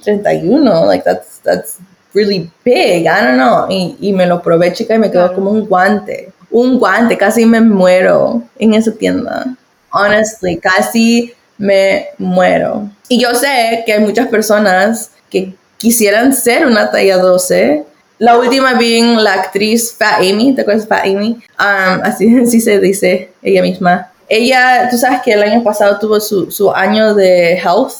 31, 0.04 0.72
ah, 0.72 0.86
like 0.86 1.04
that's, 1.04 1.40
that's 1.44 1.78
really 2.14 2.50
big, 2.64 3.06
I 3.06 3.22
don't 3.22 3.38
know. 3.38 3.68
Y, 3.70 3.98
y 4.00 4.14
me 4.14 4.26
lo 4.26 4.42
probé, 4.42 4.72
chica, 4.74 4.96
y 4.96 5.00
me 5.00 5.12
quedó 5.12 5.34
como 5.34 5.52
un 5.52 5.66
guante. 5.66 6.32
Un 6.50 6.80
guante, 6.80 7.18
casi 7.18 7.46
me 7.46 7.62
muero 7.62 8.44
en 8.58 8.74
esa 8.74 8.92
tienda. 8.92 9.56
Honestly, 9.92 10.58
casi 10.58 11.34
me 11.58 12.08
muero. 12.18 12.90
Y 13.10 13.22
yo 13.22 13.34
sé 13.34 13.84
que 13.86 13.94
hay 13.94 14.00
muchas 14.00 14.28
personas 14.28 15.12
que 15.30 15.54
quisieran 15.78 16.34
ser 16.34 16.66
una 16.66 16.90
talla 16.92 17.18
12. 17.18 17.84
La 18.18 18.38
última 18.38 18.76
bien 18.76 19.24
la 19.24 19.34
actriz 19.34 19.94
Fat 19.94 20.20
Amy, 20.20 20.54
¿te 20.56 20.62
acuerdas 20.62 20.88
Fat 20.88 21.06
Amy? 21.06 21.38
Um, 21.60 22.02
así, 22.04 22.38
así 22.44 22.62
se 22.62 22.80
dice 22.80 23.32
ella 23.42 23.62
misma. 23.62 24.12
Ella, 24.28 24.88
tú 24.90 24.98
sabes 24.98 25.22
que 25.24 25.34
el 25.34 25.44
año 25.44 25.64
pasado 25.64 26.00
tuvo 26.00 26.20
su, 26.20 26.50
su 26.52 26.72
año 26.72 27.14
de 27.14 27.54
health, 27.58 27.94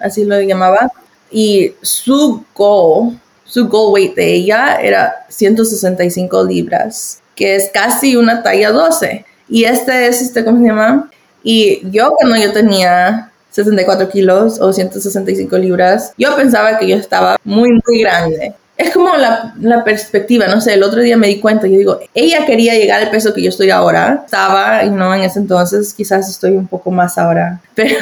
así 0.00 0.24
lo 0.24 0.40
llamaba, 0.40 0.90
y 1.30 1.74
su 1.82 2.44
goal, 2.54 3.18
su 3.44 3.68
goal 3.68 3.92
weight 3.92 4.14
de 4.14 4.34
ella 4.34 4.78
era 4.80 5.26
165 5.28 6.44
libras, 6.44 7.20
que 7.34 7.56
es 7.56 7.70
casi 7.72 8.16
una 8.16 8.42
talla 8.42 8.70
12. 8.70 9.24
Y 9.48 9.64
este 9.64 10.08
es, 10.08 10.22
este, 10.22 10.44
¿cómo 10.44 10.58
se 10.58 10.66
llama? 10.66 11.10
Y 11.42 11.88
yo 11.90 12.12
cuando 12.16 12.36
yo 12.36 12.52
tenía 12.52 13.30
64 13.50 14.08
kilos 14.08 14.60
o 14.60 14.72
165 14.72 15.56
libras, 15.58 16.12
yo 16.16 16.34
pensaba 16.36 16.78
que 16.78 16.88
yo 16.88 16.96
estaba 16.96 17.36
muy, 17.44 17.70
muy 17.86 18.00
grande 18.00 18.54
es 18.76 18.92
como 18.92 19.16
la, 19.16 19.54
la, 19.60 19.84
perspectiva, 19.84 20.46
no 20.48 20.60
sé, 20.60 20.74
el 20.74 20.82
otro 20.82 21.00
día 21.00 21.16
me 21.16 21.28
di 21.28 21.40
cuenta, 21.40 21.66
yo 21.66 21.78
digo, 21.78 21.98
ella 22.12 22.44
quería 22.44 22.74
llegar 22.74 23.02
al 23.02 23.10
peso 23.10 23.32
que 23.32 23.42
yo 23.42 23.48
estoy 23.48 23.70
ahora, 23.70 24.22
estaba, 24.24 24.84
y 24.84 24.90
no 24.90 25.14
en 25.14 25.22
ese 25.22 25.38
entonces, 25.38 25.94
quizás 25.94 26.28
estoy 26.28 26.52
un 26.52 26.66
poco 26.66 26.90
más 26.90 27.16
ahora, 27.16 27.60
pero 27.74 27.98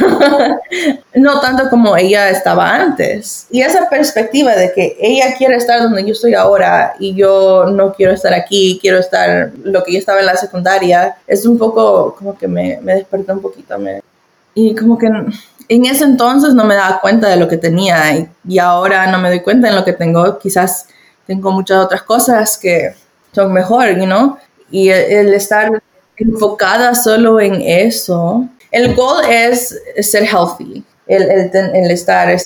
no 1.15 1.41
tanto 1.41 1.71
como 1.71 1.97
ella 1.97 2.29
estaba 2.31 2.75
antes. 2.75 3.47
Y 3.51 3.61
esa 3.61 3.89
perspectiva 3.89 4.57
de 4.57 4.73
que 4.73 4.97
ella 5.01 5.37
quiere 5.37 5.57
estar 5.57 5.81
donde 5.81 6.05
yo 6.05 6.13
estoy 6.13 6.35
ahora 6.35 6.95
y 6.99 7.15
yo 7.15 7.67
no 7.67 7.93
quiero 7.95 8.13
estar 8.13 8.35
aquí, 8.35 8.79
quiero 8.81 8.99
estar 8.99 9.53
lo 9.63 9.85
que 9.85 9.93
yo 9.93 9.99
estaba 9.99 10.21
en 10.21 10.27
la 10.27 10.37
secundaria, 10.37 11.17
es 11.27 11.47
un 11.47 11.57
poco 11.57 12.17
como 12.17 12.37
que 12.37 12.49
me, 12.49 12.81
me 12.83 12.97
despertó 12.97 13.33
un 13.33 13.41
poquito, 13.41 13.79
me, 13.79 14.03
y 14.55 14.75
como 14.75 14.97
que 14.97 15.09
en 15.69 15.87
ese 15.87 16.05
entonces 16.05 16.55
no 16.55 16.65
me 16.65 16.75
daba 16.75 17.01
cuenta 17.01 17.29
de 17.29 17.37
lo 17.37 17.49
que 17.49 17.57
tenía 17.57 18.29
y, 18.47 18.59
ahora 18.59 19.11
no 19.11 19.19
me 19.19 19.29
doy 19.29 19.41
cuenta 19.41 19.69
de 19.69 19.75
lo 19.75 19.85
que 19.85 19.93
tengo. 19.93 20.39
Quizás 20.39 20.87
tengo 21.27 21.51
muchas 21.51 21.85
otras 21.85 22.03
cosas 22.03 22.59
que 22.59 22.95
son 23.33 23.53
mejor, 23.53 23.97
you 23.97 24.05
know? 24.05 24.37
Y 24.71 24.91
el, 24.91 25.33
estar 25.35 25.71
enfocada 26.17 26.95
solo 26.95 27.41
en 27.41 27.61
eso. 27.63 28.47
El 28.71 28.95
goal 28.95 29.25
es 29.29 29.81
ser 30.01 30.25
healthy, 30.25 30.85
el, 31.07 31.23
el, 31.23 31.91
estar 31.91 32.37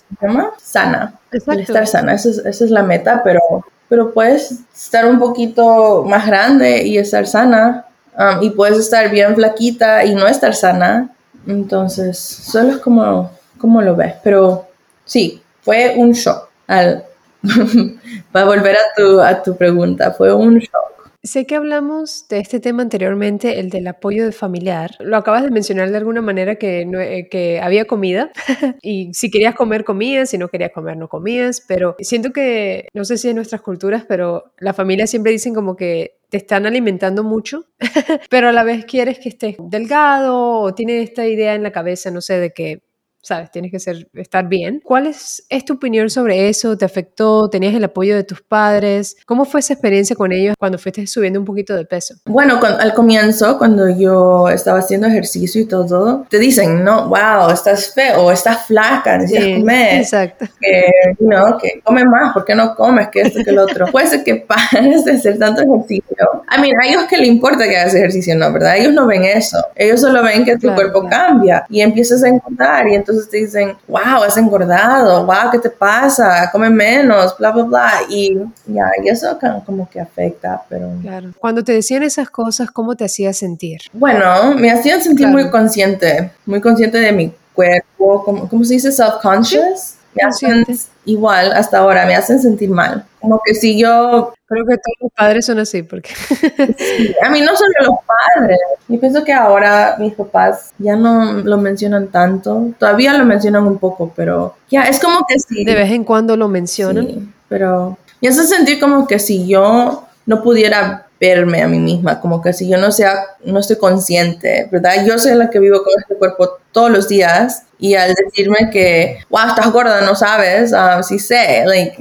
sana. 0.62 1.18
El 1.30 1.60
estar 1.60 1.86
sana, 1.86 2.14
esa 2.14 2.30
es, 2.30 2.38
esa 2.38 2.64
es, 2.64 2.70
la 2.70 2.82
meta, 2.82 3.22
pero, 3.24 3.40
pero 3.88 4.12
puedes 4.12 4.60
estar 4.74 5.06
un 5.06 5.18
poquito 5.18 6.04
más 6.06 6.26
grande 6.26 6.84
y 6.84 6.98
estar 6.98 7.26
sana. 7.26 7.84
Um, 8.18 8.42
y 8.42 8.50
puedes 8.50 8.78
estar 8.78 9.10
bien 9.10 9.36
flaquita 9.36 10.04
y 10.04 10.14
no 10.14 10.26
estar 10.26 10.54
sana 10.54 11.14
entonces, 11.48 12.18
solo 12.18 12.72
es 12.72 12.78
como, 12.78 13.30
como 13.58 13.82
lo 13.82 13.96
ves. 13.96 14.14
Pero 14.22 14.66
sí, 15.04 15.42
fue 15.62 15.94
un 15.96 16.12
shock. 16.12 16.48
Al, 16.66 17.04
para 18.32 18.44
volver 18.44 18.76
a 18.76 18.94
tu, 18.96 19.20
a 19.20 19.42
tu 19.42 19.56
pregunta, 19.56 20.12
fue 20.12 20.32
un 20.32 20.58
shock. 20.58 20.88
Sé 21.24 21.46
que 21.46 21.56
hablamos 21.56 22.28
de 22.28 22.38
este 22.38 22.60
tema 22.60 22.82
anteriormente, 22.82 23.58
el 23.58 23.70
del 23.70 23.88
apoyo 23.88 24.30
familiar. 24.30 24.94
Lo 25.00 25.16
acabas 25.16 25.42
de 25.42 25.50
mencionar 25.50 25.90
de 25.90 25.96
alguna 25.96 26.22
manera 26.22 26.56
que, 26.56 26.82
eh, 26.82 27.28
que 27.28 27.60
había 27.60 27.86
comida 27.86 28.30
y 28.82 29.10
si 29.14 29.28
querías 29.30 29.56
comer 29.56 29.84
comías, 29.84 30.30
si 30.30 30.38
no 30.38 30.48
querías 30.48 30.70
comer 30.70 30.96
no 30.96 31.08
comías, 31.08 31.64
pero 31.66 31.96
siento 31.98 32.30
que, 32.30 32.88
no 32.94 33.04
sé 33.04 33.18
si 33.18 33.30
en 33.30 33.36
nuestras 33.36 33.62
culturas, 33.62 34.04
pero 34.06 34.52
la 34.58 34.72
familia 34.74 35.08
siempre 35.08 35.32
dicen 35.32 35.54
como 35.54 35.74
que 35.74 36.17
te 36.28 36.36
están 36.36 36.66
alimentando 36.66 37.24
mucho, 37.24 37.66
pero 38.30 38.48
a 38.48 38.52
la 38.52 38.64
vez 38.64 38.84
quieres 38.84 39.18
que 39.18 39.30
estés 39.30 39.56
delgado 39.58 40.60
o 40.60 40.74
tienes 40.74 41.08
esta 41.08 41.26
idea 41.26 41.54
en 41.54 41.62
la 41.62 41.72
cabeza, 41.72 42.10
no 42.10 42.20
sé, 42.20 42.38
de 42.38 42.52
que 42.52 42.82
sabes, 43.22 43.50
tienes 43.50 43.70
que 43.70 43.78
ser, 43.78 44.08
estar 44.14 44.48
bien. 44.48 44.80
¿Cuál 44.84 45.06
es, 45.06 45.44
es, 45.48 45.64
tu 45.64 45.74
opinión 45.74 46.08
sobre 46.08 46.48
eso? 46.48 46.76
¿Te 46.76 46.84
afectó? 46.84 47.50
¿Tenías 47.50 47.74
el 47.74 47.84
apoyo 47.84 48.14
de 48.14 48.24
tus 48.24 48.40
padres? 48.42 49.16
¿Cómo 49.26 49.44
fue 49.44 49.60
esa 49.60 49.74
experiencia 49.74 50.16
con 50.16 50.32
ellos 50.32 50.54
cuando 50.58 50.78
fuiste 50.78 51.06
subiendo 51.06 51.38
un 51.38 51.44
poquito 51.44 51.74
de 51.74 51.84
peso? 51.84 52.14
Bueno, 52.26 52.60
al 52.62 52.94
comienzo, 52.94 53.58
cuando 53.58 53.88
yo 53.88 54.48
estaba 54.48 54.78
haciendo 54.78 55.06
ejercicio 55.06 55.60
y 55.60 55.66
todo, 55.66 56.26
te 56.30 56.38
dicen, 56.38 56.84
no, 56.84 57.08
wow, 57.08 57.50
estás 57.52 57.92
feo, 57.92 58.30
estás 58.30 58.66
flaca, 58.66 59.18
necesitas 59.18 59.58
comer. 59.58 60.00
Exacto. 60.00 60.46
Que, 60.60 60.90
no, 61.18 61.58
que 61.58 61.80
come 61.84 62.04
más, 62.04 62.32
¿por 62.32 62.44
qué 62.44 62.54
no 62.54 62.74
comes? 62.74 63.08
Que 63.08 63.22
esto, 63.22 63.40
que 63.44 63.50
el 63.50 63.58
otro. 63.58 63.86
Puede 63.92 64.06
ser 64.06 64.24
que 64.24 64.36
pares 64.36 65.04
de 65.04 65.12
hacer 65.12 65.38
tanto 65.38 65.62
ejercicio. 65.62 66.16
A 66.46 66.60
mí, 66.60 66.70
a 66.70 66.86
ellos 66.86 67.04
que 67.04 67.18
le 67.18 67.26
importa 67.26 67.68
que 67.68 67.76
hagas 67.76 67.94
ejercicio, 67.94 68.36
¿no? 68.36 68.52
¿Verdad? 68.52 68.76
Ellos 68.76 68.92
no 68.92 69.06
ven 69.06 69.24
eso. 69.24 69.58
Ellos 69.74 70.00
solo 70.00 70.22
ven 70.22 70.44
que 70.44 70.56
tu 70.56 70.72
cuerpo 70.74 71.06
cambia 71.08 71.66
y 71.68 71.80
empiezas 71.80 72.22
a 72.22 72.28
encontrar 72.28 72.88
y 72.88 72.94
entonces 72.94 73.07
entonces 73.08 73.30
te 73.30 73.38
dicen, 73.38 73.76
wow, 73.86 74.22
has 74.26 74.36
engordado, 74.36 75.24
wow, 75.24 75.50
¿qué 75.50 75.58
te 75.58 75.70
pasa? 75.70 76.50
Come 76.52 76.68
menos, 76.68 77.34
bla, 77.38 77.50
bla, 77.52 77.62
bla. 77.62 77.92
Y 78.10 78.36
ya, 78.66 78.84
y 79.02 79.08
eso 79.08 79.38
como 79.64 79.88
que 79.88 79.98
afecta, 79.98 80.62
pero... 80.68 80.90
Claro. 81.00 81.30
Cuando 81.38 81.64
te 81.64 81.72
decían 81.72 82.02
esas 82.02 82.28
cosas, 82.28 82.70
¿cómo 82.70 82.96
te 82.96 83.06
hacías 83.06 83.38
sentir? 83.38 83.80
Bueno, 83.94 84.54
me 84.54 84.70
hacían 84.70 85.00
sentir 85.00 85.26
muy 85.28 85.48
consciente, 85.48 86.32
muy 86.44 86.60
consciente 86.60 86.98
de 86.98 87.12
mi 87.12 87.32
cuerpo, 87.54 88.24
¿cómo, 88.24 88.48
cómo 88.48 88.64
se 88.64 88.74
dice? 88.74 88.92
Self-conscious. 88.92 89.94
Me 90.20 90.28
hacen 90.28 90.64
igual 91.04 91.52
hasta 91.52 91.78
ahora, 91.78 92.06
me 92.06 92.14
hacen 92.14 92.40
sentir 92.40 92.70
mal. 92.70 93.04
Como 93.20 93.40
que 93.44 93.54
si 93.54 93.78
yo 93.78 94.32
Creo 94.48 94.64
que 94.64 94.76
todos 94.76 94.96
los 95.02 95.12
padres 95.12 95.44
son 95.44 95.58
así, 95.58 95.82
porque... 95.82 96.08
a 97.22 97.28
mí 97.28 97.42
no 97.42 97.54
solo 97.54 97.70
los 97.82 97.96
padres. 98.34 98.58
Yo 98.88 98.98
pienso 98.98 99.22
que 99.22 99.32
ahora 99.34 99.96
mis 99.98 100.14
papás 100.14 100.72
ya 100.78 100.96
no 100.96 101.34
lo 101.34 101.58
mencionan 101.58 102.08
tanto. 102.08 102.70
Todavía 102.78 103.12
lo 103.12 103.26
mencionan 103.26 103.66
un 103.66 103.76
poco, 103.76 104.10
pero 104.16 104.54
ya 104.70 104.84
es 104.84 105.00
como 105.00 105.26
que 105.28 105.38
sí. 105.38 105.66
De 105.66 105.74
vez 105.74 105.90
en 105.90 106.02
cuando 106.02 106.34
lo 106.34 106.48
mencionan. 106.48 107.06
Sí, 107.06 107.28
pero 107.46 107.98
me 108.22 108.28
hace 108.28 108.44
sentir 108.44 108.80
como 108.80 109.06
que 109.06 109.18
si 109.18 109.46
yo 109.46 110.06
no 110.24 110.42
pudiera 110.42 111.06
verme 111.20 111.62
a 111.62 111.68
mí 111.68 111.78
misma, 111.78 112.18
como 112.18 112.40
que 112.40 112.54
si 112.54 112.68
yo 112.68 112.78
no 112.78 112.90
sea, 112.90 113.18
no 113.44 113.58
estoy 113.58 113.76
consciente, 113.76 114.66
¿verdad? 114.72 115.04
Yo 115.04 115.18
soy 115.18 115.34
la 115.34 115.50
que 115.50 115.58
vivo 115.58 115.82
con 115.82 115.92
este 116.00 116.14
cuerpo 116.14 116.57
todos 116.72 116.90
los 116.90 117.08
días 117.08 117.64
y 117.78 117.94
al 117.94 118.14
decirme 118.14 118.70
que, 118.72 119.18
wow, 119.30 119.48
estás 119.48 119.70
gorda, 119.72 120.00
no 120.00 120.14
sabes, 120.14 120.72
uh, 120.72 121.02
sí 121.02 121.18
sé, 121.18 121.64
like, 121.66 121.96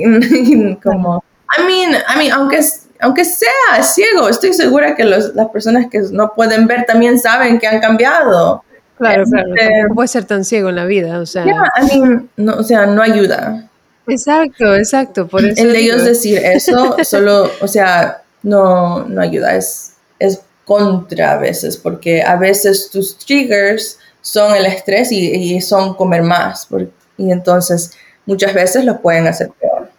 como 0.84 1.24
I 1.56 1.64
mean, 1.64 1.96
I 1.96 2.18
mean, 2.18 2.32
aunque, 2.32 2.60
aunque 3.00 3.26
sea 3.26 3.84
ciego, 3.84 4.28
estoy 4.30 4.54
segura 4.54 4.96
que 4.96 5.06
las 5.06 5.32
personas 5.52 5.88
que 5.90 6.02
no 6.12 6.34
pueden 6.34 6.68
ver 6.68 6.86
también 6.86 7.20
saben 7.20 7.60
que 7.60 7.68
han 7.68 7.80
cambiado. 7.80 8.64
Claro, 8.98 9.24
claro. 9.26 9.54
Este, 9.56 9.84
no 9.88 9.96
puede 9.96 10.08
ser 10.08 10.26
tan 10.26 10.44
ciego 10.44 10.70
en 10.70 10.76
la 10.76 10.86
vida, 10.86 11.20
o 11.20 11.26
sea. 11.26 11.46
I 11.46 12.00
mean, 12.00 12.30
no, 12.36 12.56
o 12.56 12.64
sea, 12.64 12.86
no 12.86 13.02
ayuda. 13.02 13.70
Exacto, 14.08 14.76
exacto. 14.76 15.28
Por 15.28 15.46
eso 15.46 15.62
El 15.62 15.74
de 15.74 15.80
ellos 15.80 16.04
decir 16.04 16.40
eso, 16.40 16.96
solo, 17.04 17.52
o 17.62 17.68
sea, 17.68 18.24
no, 18.44 19.04
no 19.06 19.22
ayuda, 19.22 19.56
es, 19.56 19.94
es 20.20 20.42
contra 20.66 21.34
a 21.34 21.38
veces, 21.38 21.78
porque 21.78 22.24
a 22.24 22.36
veces 22.36 22.90
tus 22.90 23.18
triggers 23.18 24.00
son 24.22 24.56
el 24.56 24.66
estrés 24.66 25.12
y, 25.12 25.32
y 25.32 25.62
son 25.62 25.94
comer 25.96 26.24
más, 26.24 26.68
y 27.18 27.32
entonces 27.32 27.92
muchas 28.26 28.54
veces 28.54 28.86
lo 28.86 29.02
pueden 29.02 29.28
hacer 29.28 29.50
peor. 29.60 29.90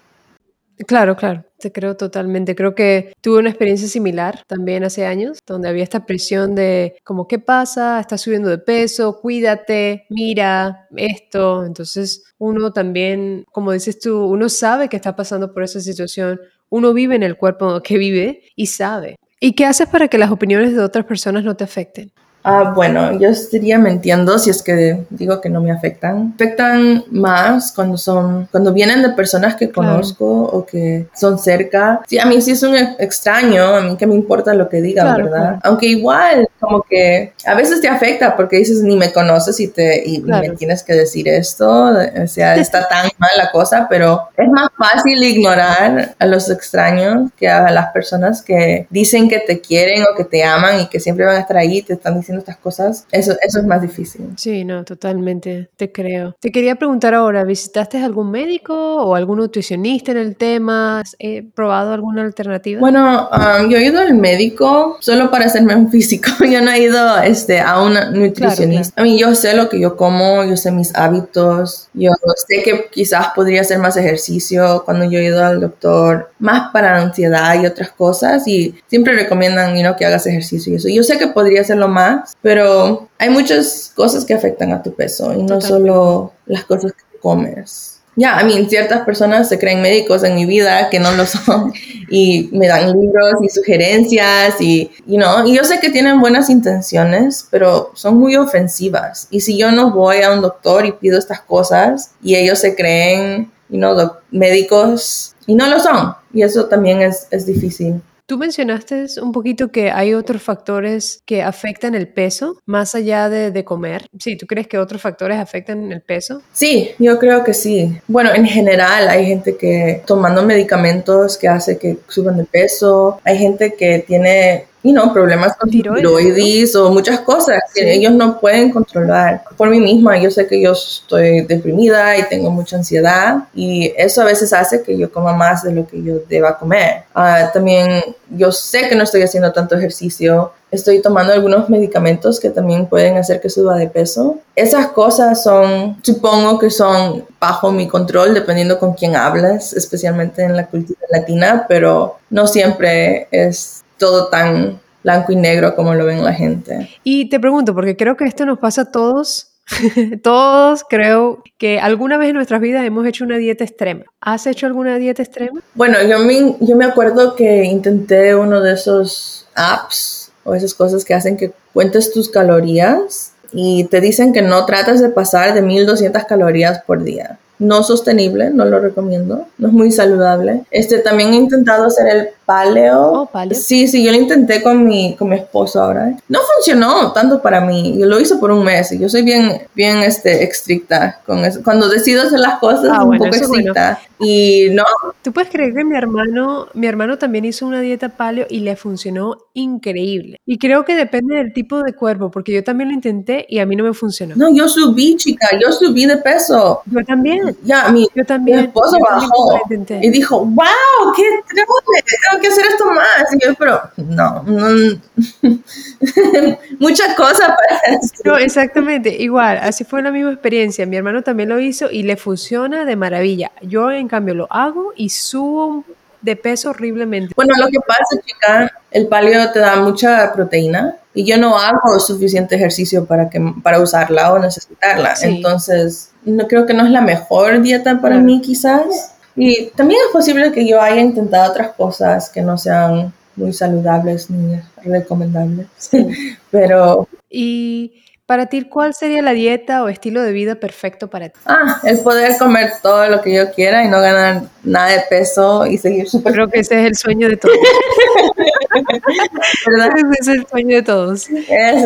Claro, 0.87 1.17
claro, 1.17 1.45
te 1.59 1.73
creo 1.73 1.97
totalmente. 1.97 2.55
Creo 2.55 2.75
que 2.75 3.13
tuve 3.21 3.41
una 3.41 3.49
experiencia 3.51 3.89
similar 3.89 4.43
también 4.47 4.85
hace 4.85 5.07
años, 5.07 5.39
donde 5.45 5.69
había 5.69 5.83
esta 5.83 6.07
presión 6.07 6.55
de 6.55 6.97
como, 7.03 7.27
¿qué 7.27 7.41
pasa? 7.41 7.99
Estás 7.99 8.21
subiendo 8.21 8.49
de 8.49 8.59
peso, 8.59 9.21
cuídate, 9.21 10.07
mira 10.09 10.87
esto. 10.97 11.65
Entonces 11.65 12.25
uno 12.39 12.73
también, 12.73 13.45
como 13.51 13.73
dices 13.73 13.99
tú, 13.99 14.27
uno 14.27 14.49
sabe 14.49 14.89
que 14.89 14.97
está 14.97 15.17
pasando 15.17 15.53
por 15.53 15.65
esa 15.65 15.81
situación, 15.81 16.41
uno 16.71 16.93
vive 16.93 17.17
en 17.17 17.25
el 17.25 17.37
cuerpo 17.37 17.83
que 17.83 17.99
vive 17.99 18.43
y 18.55 18.67
sabe. 18.67 19.17
¿Y 19.41 19.55
qué 19.55 19.67
haces 19.67 19.89
para 19.89 20.09
que 20.09 20.19
las 20.19 20.31
opiniones 20.31 20.75
de 20.75 20.81
otras 20.81 21.05
personas 21.07 21.43
no 21.43 21.57
te 21.57 21.65
afecten? 21.65 22.13
Ah, 22.45 22.73
bueno, 22.75 23.18
yo 23.18 23.28
estaría 23.28 23.78
mintiendo 23.78 24.38
si 24.38 24.50
es 24.50 24.62
que 24.62 25.04
digo 25.11 25.40
que 25.40 25.50
no 25.50 25.61
me 25.61 25.71
afectan. 25.71 26.33
Afectan 26.35 27.04
más 27.11 27.73
cuando 27.73 27.99
son, 27.99 28.49
cuando 28.50 28.73
vienen 28.73 29.02
de 29.02 29.11
personas 29.11 29.57
que 29.57 29.71
conozco 29.71 30.25
o 30.25 30.64
que 30.64 31.07
son 31.14 31.38
cerca. 31.38 32.00
Sí, 32.07 32.18
a 32.18 32.26
mí 32.26 32.40
sí 32.40 32.52
es 32.52 32.62
un 32.62 32.75
extraño, 32.76 33.76
a 33.76 33.80
mí 33.80 33.97
que 33.97 34.07
me 34.07 34.14
importa 34.14 34.54
lo 34.54 34.68
que 34.68 34.80
digan, 34.80 35.16
¿verdad? 35.16 35.59
Aunque 35.62 35.87
igual, 35.87 36.49
como 36.59 36.83
que 36.83 37.33
a 37.45 37.54
veces 37.54 37.80
te 37.80 37.88
afecta 37.88 38.37
porque 38.37 38.57
dices 38.57 38.83
ni 38.83 38.97
me 38.97 39.12
conoces 39.12 39.61
y 39.61 39.68
te 39.68 40.02
y, 40.09 40.21
me 40.21 40.50
tienes 40.50 40.83
que 40.83 40.95
decir 40.95 41.28
esto, 41.28 41.68
o 41.68 42.26
sea, 42.26 42.57
está 42.57 42.88
tan 42.88 43.11
mal 43.18 43.30
la 43.37 43.50
cosa, 43.50 43.87
pero 43.90 44.28
es 44.37 44.49
más 44.49 44.68
fácil 44.76 45.23
ignorar 45.23 46.14
a 46.18 46.26
los 46.26 46.50
extraños 46.50 47.30
que 47.37 47.49
a 47.49 47.71
las 47.71 47.92
personas 47.92 48.42
que 48.42 48.87
dicen 48.90 49.28
que 49.28 49.40
te 49.40 49.61
quieren 49.61 50.02
o 50.02 50.16
que 50.16 50.25
te 50.25 50.45
aman 50.45 50.80
y 50.80 50.87
que 50.87 51.00
siempre 51.00 51.25
van 51.26 51.37
a 51.37 51.40
estar 51.40 51.57
ahí 51.57 51.78
y 51.78 51.83
te 51.83 51.95
están 51.95 52.16
diciendo 52.16 52.28
estas 52.37 52.57
cosas, 52.59 53.07
eso, 53.11 53.35
eso 53.41 53.61
es 53.61 53.65
más 53.65 53.83
difícil. 53.83 54.27
Sí, 54.37 54.65
no, 54.65 54.85
totalmente, 54.85 55.71
te 55.77 55.91
creo. 55.91 56.37
Te 56.41 56.53
quería 56.53 56.77
preguntar 56.77 57.15
ahora, 57.15 57.45
¿visitaste 57.45 57.99
algún 57.99 58.31
médico 58.31 58.75
o 58.75 59.15
algún 59.15 59.39
nutricionista 59.39 60.13
en 60.13 60.19
el 60.19 60.37
tema? 60.37 61.01
¿Has 61.01 61.17
probado 61.55 61.93
alguna 61.93 62.23
alternativa? 62.23 62.81
Bueno, 62.81 63.29
um, 63.31 63.69
yo 63.69 63.79
he 63.79 63.87
ido 63.87 64.01
al 64.01 64.15
médico 64.15 64.97
solo 65.01 65.31
para 65.31 65.47
hacerme 65.47 65.75
un 65.75 65.91
físico. 65.91 66.31
yo 66.51 66.61
no 66.61 66.71
he 66.71 66.81
ido 66.81 67.19
este, 67.19 67.61
a 67.61 67.81
un 67.81 67.95
nutricionista. 68.13 69.01
A 69.01 69.05
mí 69.05 69.19
yo 69.19 69.35
sé 69.35 69.55
lo 69.55 69.69
que 69.69 69.81
yo 69.81 69.97
como, 69.97 70.45
yo 70.45 70.57
sé 70.57 70.71
mis 70.71 70.95
hábitos, 70.95 71.89
yo 71.95 72.11
sé 72.49 72.63
que 72.63 72.89
quizás 72.91 73.29
podría 73.35 73.63
hacer 73.63 73.79
más 73.79 73.97
ejercicio 73.97 74.83
cuando 74.85 75.05
yo 75.05 75.19
he 75.19 75.25
ido 75.25 75.45
al 75.45 75.61
doctor, 75.61 76.33
más 76.39 76.71
para 76.73 76.97
ansiedad 76.97 77.61
y 77.61 77.67
otras 77.67 77.91
cosas 77.91 78.47
y 78.47 78.75
siempre 78.87 79.15
recomiendan 79.15 79.75
you 79.77 79.83
know, 79.83 79.97
que 79.97 80.07
hagas 80.07 80.27
ejercicio 80.27 80.73
y 80.73 80.77
eso. 80.77 80.89
Yo 80.89 81.03
sé 81.03 81.19
que 81.19 81.29
podría 81.29 81.61
hacerlo 81.61 81.89
más 81.89 82.18
pero 82.43 83.09
hay 83.19 83.31
muchas 83.31 83.93
cosas 83.95 84.25
que 84.25 84.35
afectan 84.35 84.73
a 84.73 84.83
tu 84.83 84.95
peso 84.95 85.33
y 85.33 85.43
no 85.43 85.61
solo 85.61 86.33
las 86.47 86.65
cosas 86.65 86.93
que 86.93 87.19
comes. 87.19 88.01
ya, 88.17 88.39
a 88.39 88.45
mí 88.45 88.67
ciertas 88.69 89.05
personas 89.05 89.49
se 89.49 89.59
creen 89.59 89.81
médicos 89.81 90.25
en 90.25 90.35
mi 90.35 90.45
vida 90.45 90.91
que 90.91 90.99
no 90.99 91.13
lo 91.13 91.25
son 91.25 91.73
y 92.11 92.49
me 92.53 92.67
dan 92.67 92.93
libros 92.93 93.35
y 93.43 93.49
sugerencias 93.49 94.61
y, 94.61 94.91
you 95.07 95.17
know, 95.17 95.47
y 95.47 95.57
yo 95.57 95.65
sé 95.65 95.79
que 95.79 95.91
tienen 95.91 96.21
buenas 96.21 96.51
intenciones, 96.51 97.47
pero 97.51 97.93
son 97.95 98.19
muy 98.19 98.35
ofensivas. 98.37 99.29
Y 99.31 99.41
si 99.41 99.57
yo 99.57 99.71
no 99.71 99.93
voy 99.93 100.23
a 100.23 100.33
un 100.33 100.41
doctor 100.41 100.85
y 100.85 100.93
pido 100.93 101.19
estas 101.19 101.41
cosas 101.41 102.13
y 102.23 102.35
ellos 102.35 102.59
se 102.59 102.75
creen, 102.75 103.53
you 103.69 103.79
know, 103.79 103.95
médicos 104.31 105.35
y 105.47 105.55
no 105.55 105.69
lo 105.69 105.79
son, 105.81 106.15
y 106.33 106.43
eso 106.43 106.67
también 106.67 107.03
es, 107.03 107.27
es 107.31 107.47
difícil. 107.47 108.03
Tú 108.29 108.37
mencionaste 108.37 109.07
un 109.23 109.33
poquito 109.33 109.73
que 109.73 109.91
hay 109.91 110.13
otros 110.13 110.43
factores 110.43 111.23
que 111.25 111.43
afectan 111.43 111.95
el 111.95 112.09
peso, 112.09 112.61
más 112.67 112.95
allá 112.95 113.31
de, 113.31 113.65
comer. 113.65 114.07
Sí, 114.19 114.37
¿tú 114.37 114.47
crees 114.47 114.69
que 114.69 114.77
otros 114.77 115.01
factores 115.01 115.39
afectan 115.39 115.91
el 115.91 116.03
peso? 116.03 116.43
Sí, 116.53 116.91
yo 116.99 117.19
creo 117.19 117.43
que 117.43 117.55
sí. 117.55 117.99
Bueno, 118.07 118.35
en 118.35 118.45
general 118.45 119.09
hay 119.09 119.25
gente 119.25 119.57
que 119.57 120.03
tomando 120.07 120.43
medicamentos 120.43 121.39
que 121.39 121.49
hace 121.49 121.79
que 121.79 122.01
suban 122.07 122.37
de 122.37 122.45
peso, 122.45 123.19
hay 123.25 123.39
gente 123.39 123.73
que 123.73 124.05
tiene 124.07 124.67
y 124.83 124.93
no, 124.93 125.13
problemas 125.13 125.57
con 125.57 125.71
tiroides, 125.71 126.77
o 126.77 126.91
muchas 126.91 127.21
cosas 127.21 127.61
que 127.75 127.95
ellos 127.95 128.13
no 128.13 128.39
pueden 128.39 128.71
controlar. 128.71 129.43
Por 129.57 129.71
mí 129.71 129.81
misma, 129.81 130.19
yo 130.19 130.31
sé 130.31 130.47
que 130.47 130.61
yo 130.61 130.73
estoy 130.73 131.43
deprimida 131.43 132.17
y 132.17 132.29
tengo 132.29 132.51
mucha 132.51 132.77
ansiedad 132.77 133.39
y 133.55 133.93
eso 133.97 134.23
a 134.23 134.25
veces 134.25 134.53
hace 134.53 134.83
que 134.83 134.97
yo 134.97 135.11
coma 135.11 135.33
más 135.33 135.63
de 135.65 135.73
lo 135.73 135.87
que 135.87 136.03
yo 136.03 136.15
deba 136.29 136.59
comer. 136.59 137.03
Ah, 137.15 137.51
también 137.53 138.03
yo 138.31 138.53
sé 138.53 138.89
que 138.89 138.95
no 138.95 139.05
estoy 139.05 139.23
haciendo 139.23 139.53
tanto 139.53 139.77
ejercicio, 139.77 140.53
estoy 140.71 141.01
tomando 141.01 141.33
algunos 141.33 141.69
medicamentos 141.69 142.39
que 142.39 142.51
también 142.51 142.87
pueden 142.87 143.17
hacer 143.17 143.41
que 143.41 143.51
suba 143.51 143.77
de 143.77 143.89
peso. 143.89 144.39
Esas 144.55 144.89
cosas 144.89 145.43
son, 145.43 145.99
supongo 146.03 146.59
que 146.59 146.71
son 146.71 147.25
bajo 147.41 147.73
mi 147.73 147.89
control, 147.89 148.35
dependiendo 148.35 148.79
con 148.79 148.93
quién 148.93 149.17
hablas, 149.17 149.73
especialmente 149.73 150.43
en 150.43 150.57
la 150.57 150.67
cultura 150.67 151.01
latina, 151.11 151.67
pero 151.69 152.19
no 152.31 152.47
siempre 152.47 153.29
es 153.31 153.83
todo 153.99 154.28
tan 154.28 154.81
blanco 155.02 155.33
y 155.33 155.37
negro 155.37 155.75
como 155.75 155.95
lo 155.95 156.05
ven 156.05 156.25
la 156.25 156.33
gente. 156.33 156.90
Y 157.05 157.28
te 157.28 157.40
pregunto, 157.40 157.75
porque 157.75 157.97
creo 157.97 158.17
que 158.17 158.25
esto 158.25 158.45
nos 158.47 158.59
pasa 158.59 158.83
a 158.83 158.93
todos, 158.93 159.52
todos 160.23 160.85
creo 160.88 161.43
que 161.59 161.78
alguna 161.81 162.19
vez 162.19 162.31
en 162.31 162.37
nuestras 162.37 162.61
vidas 162.61 162.85
hemos 162.85 163.07
hecho 163.07 163.25
una 163.25 163.37
dieta 163.37 163.64
extrema. 163.64 164.05
¿Has 164.21 164.47
hecho 164.47 164.67
alguna 164.67 164.97
dieta 164.97 165.23
extrema? 165.23 165.61
Bueno, 165.75 166.02
yo 166.02 166.19
me, 166.21 166.57
yo 166.61 166.76
me 166.76 166.85
acuerdo 166.85 167.35
que 167.35 167.64
intenté 167.64 168.35
uno 168.35 168.61
de 168.61 168.73
esos 168.73 169.47
apps 169.55 170.33
o 170.45 170.55
esas 170.55 170.75
cosas 170.75 171.05
que 171.05 171.14
hacen 171.14 171.37
que 171.37 171.52
cuentes 171.73 172.12
tus 172.12 172.28
calorías 172.28 173.33
y 173.52 173.85
te 173.85 174.00
dicen 174.00 174.33
que 174.33 174.43
no 174.43 174.67
tratas 174.67 175.00
de 175.00 175.09
pasar 175.09 175.55
de 175.55 175.62
1200 175.62 176.25
calorías 176.25 176.83
por 176.83 177.02
día 177.02 177.38
no 177.59 177.83
sostenible, 177.83 178.50
no 178.50 178.65
lo 178.65 178.81
recomiendo, 178.81 179.47
no 179.59 179.69
es 179.69 179.75
muy 179.75 179.91
saludable. 179.91 180.62
Este, 180.71 180.99
también 180.99 181.33
he 181.33 181.37
intentado 181.37 181.87
hacer 181.87 182.09
el 182.09 182.29
paleo. 182.45 183.12
Oh, 183.12 183.27
paleo. 183.27 183.59
Sí, 183.59 183.87
sí, 183.88 184.05
yo 184.05 184.11
lo 184.11 184.19
intenté 184.19 184.62
con 184.62 184.85
mi, 184.85 185.17
con 185.17 185.29
mi 185.29 185.37
esposo 185.37 185.83
ahora. 185.83 186.17
No 186.29 186.38
funcionó 186.55 187.12
tanto 187.12 187.43
para 187.43 187.61
mí, 187.61 187.97
yo 187.99 188.07
lo 188.07 188.21
hice 188.21 188.37
por 188.37 188.50
un 188.50 188.65
mes 188.65 188.93
y 188.93 188.99
yo 188.99 189.09
soy 189.09 189.23
bien, 189.23 189.62
bien 189.75 189.99
este, 189.99 190.45
estricta 190.45 191.21
con 191.27 191.45
eso. 191.45 191.61
Cuando 191.62 191.88
decido 191.88 192.23
hacer 192.23 192.41
las 192.41 192.59
cosas, 192.59 192.91
ah, 192.93 193.05
un 193.05 193.19
poco 193.19 193.35
estricta. 193.35 194.00
Y 194.21 194.69
no. 194.73 194.83
Tú 195.23 195.33
puedes 195.33 195.50
creer 195.50 195.75
que 195.75 195.85
mi 195.85 195.97
hermano, 195.97 196.67
mi 196.75 196.87
hermano 196.87 197.19
también 197.19 197.45
hizo 197.45 197.67
una 197.67 197.81
dieta 197.81 198.09
paleo 198.09 198.47
y 198.49 198.61
le 198.61 198.75
funcionó 198.75 199.38
increíble. 199.55 200.41
Y 200.45 200.59
creo 200.59 200.85
que 200.85 200.97
depende 200.97 201.37
del 201.37 201.53
tipo 201.53 201.83
de 201.83 201.93
cuerpo, 201.93 202.31
porque 202.31 202.53
yo 202.53 202.65
también 202.65 202.88
lo 202.88 202.95
intenté 202.95 203.47
y 203.49 203.61
a 203.61 203.67
mí 203.67 203.77
no 203.77 203.85
me 203.85 203.93
funcionó. 203.93 204.35
No, 204.37 204.53
yo 204.53 204.69
subí, 204.69 205.17
chica, 205.17 205.49
yo 205.61 205.71
subí 205.73 206.07
de 206.07 206.17
peso. 206.17 206.83
Yo 206.87 207.05
también. 207.05 207.48
Ya, 207.62 207.88
mi, 207.88 208.07
yo 208.14 208.25
también, 208.25 208.59
mi 208.59 208.64
esposo 208.64 208.99
bajó 209.09 209.61
y 210.00 210.11
dijo, 210.11 210.45
wow, 210.45 211.12
qué 211.17 211.23
trole, 211.49 212.02
tengo 212.05 212.43
que 212.43 212.49
hacer 212.49 212.67
esto 212.67 212.87
más. 212.87 213.35
Y 213.35 213.47
yo, 213.47 213.55
pero 213.55 213.81
no, 213.97 214.43
no 214.43 215.00
muchas 216.78 217.14
cosas 217.14 217.49
para. 217.49 217.99
No, 218.25 218.37
exactamente, 218.38 219.17
igual, 219.17 219.59
así 219.59 219.85
fue 219.85 220.02
la 220.02 220.11
misma 220.11 220.33
experiencia. 220.33 220.87
Mi 220.87 220.97
hermano 220.97 221.23
también 221.23 221.49
lo 221.49 221.59
hizo 221.59 221.90
y 221.90 222.02
le 222.02 222.17
funciona 222.17 222.85
de 222.85 222.97
maravilla. 222.97 223.50
Yo, 223.62 223.90
en 223.90 224.09
cambio, 224.09 224.35
lo 224.35 224.47
hago 224.50 224.93
y 224.97 225.11
subo 225.11 225.85
de 226.21 226.37
peso 226.37 226.71
horriblemente. 226.71 227.33
Bueno, 227.37 227.55
lo 227.59 227.69
que 227.69 227.78
pasa, 227.81 228.21
chica, 228.25 228.78
el 228.90 229.07
paleo 229.07 229.50
te 229.52 229.59
da 229.59 229.76
mucha 229.76 230.33
proteína 230.33 230.97
y 231.14 231.25
yo 231.25 231.37
no 231.37 231.59
hago 231.59 231.99
suficiente 232.00 232.57
ejercicio 232.57 233.04
para, 233.04 233.28
que, 233.28 233.40
para 233.62 233.80
usarla 233.80 234.33
o 234.33 234.38
necesitarla. 234.38 235.14
Entonces, 235.23 236.12
no 236.25 236.47
creo 236.47 236.64
que 236.64 236.75
no 236.75 236.85
es 236.85 236.90
la 236.90 237.00
mejor 237.00 237.61
dieta 237.61 238.00
para 238.00 238.18
mí 238.18 238.40
quizás. 238.40 239.14
Y 239.35 239.66
también 239.70 240.01
es 240.07 240.12
posible 240.12 240.53
que 240.53 240.66
yo 240.66 240.81
haya 240.81 241.01
intentado 241.01 241.51
otras 241.51 241.72
cosas 241.72 242.31
que 242.31 242.42
no 242.42 242.57
sean 242.57 243.12
muy 243.37 243.53
saludables 243.53 244.31
ni 244.31 244.61
recomendables. 244.85 245.66
Pero... 246.51 247.09
Y 247.31 248.03
para 248.29 248.45
ti, 248.45 248.64
¿cuál 248.64 248.93
sería 248.93 249.23
la 249.23 249.33
dieta 249.33 249.83
o 249.83 249.88
estilo 249.88 250.21
de 250.21 250.33
vida 250.33 250.57
perfecto 250.57 251.09
para 251.09 251.31
ti? 251.31 251.41
Ah, 251.47 251.81
el 251.83 252.01
poder 252.01 252.37
comer 252.37 252.73
todo 252.83 253.09
lo 253.09 253.23
que 253.23 253.35
yo 253.35 253.51
quiera 253.53 253.83
y 253.83 253.88
no 253.88 254.03
ganar 254.03 254.43
nada 254.62 254.91
de 254.91 255.01
peso 255.09 255.64
y 255.64 255.79
seguir 255.79 256.11
súper. 256.11 256.35
Creo 256.35 256.51
que 256.51 256.61
ese 256.61 256.79
es 256.79 256.87
el 256.88 256.95
sueño 256.95 257.31
de 257.31 257.38
todos. 257.38 257.57
¿Verdad? 259.67 259.93
Ese 259.97 260.21
es 260.21 260.29
el 260.29 260.47
sueño 260.47 260.77
de 260.77 260.83
todos. 260.83 261.27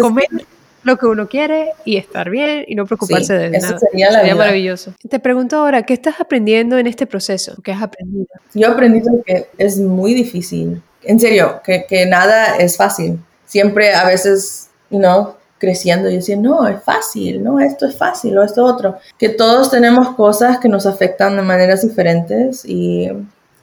Comer 0.01 0.27
lo 0.83 0.99
que 0.99 1.07
uno 1.07 1.29
quiere 1.29 1.75
y 1.85 1.97
estar 1.97 2.29
bien 2.29 2.65
y 2.67 2.75
no 2.75 2.87
preocuparse 2.87 3.35
de 3.35 3.57
eso 3.57 3.79
Sería, 3.79 4.11
la 4.11 4.19
sería 4.19 4.35
maravilloso. 4.35 4.95
Te 5.09 5.21
pregunto 5.21 5.59
ahora, 5.59 5.85
¿qué 5.85 5.95
estás 5.95 6.21
aprendiendo 6.21 6.77
en 6.77 6.89
este 6.89 7.07
proceso? 7.07 7.55
¿Qué 7.63 7.71
has 7.71 7.83
aprendido? 7.83 8.27
Yo 8.53 8.67
he 8.67 8.71
aprendido 8.73 9.13
que 9.25 9.47
es 9.59 9.79
muy 9.79 10.13
difícil. 10.13 10.83
En 11.05 11.21
serio, 11.21 11.61
que, 11.65 11.87
que 11.89 12.05
nada 12.07 12.57
es 12.57 12.77
fácil. 12.77 13.21
Siempre 13.47 13.95
a 13.95 14.05
veces, 14.05 14.71
you 14.91 14.99
know, 14.99 15.37
creciendo 15.63 16.11
y 16.11 16.17
decir, 16.17 16.39
no, 16.39 16.67
es 16.67 16.83
fácil, 16.83 17.41
no, 17.45 17.61
esto 17.61 17.87
es 17.87 17.97
fácil 17.97 18.37
o 18.37 18.43
esto 18.43 18.65
otro. 18.65 18.99
Que 19.17 19.29
todos 19.29 19.71
tenemos 19.71 20.17
cosas 20.17 20.59
que 20.59 20.69
nos 20.69 20.87
afectan 20.87 21.37
de 21.37 21.43
maneras 21.43 21.83
diferentes 21.83 22.65
y 22.65 23.09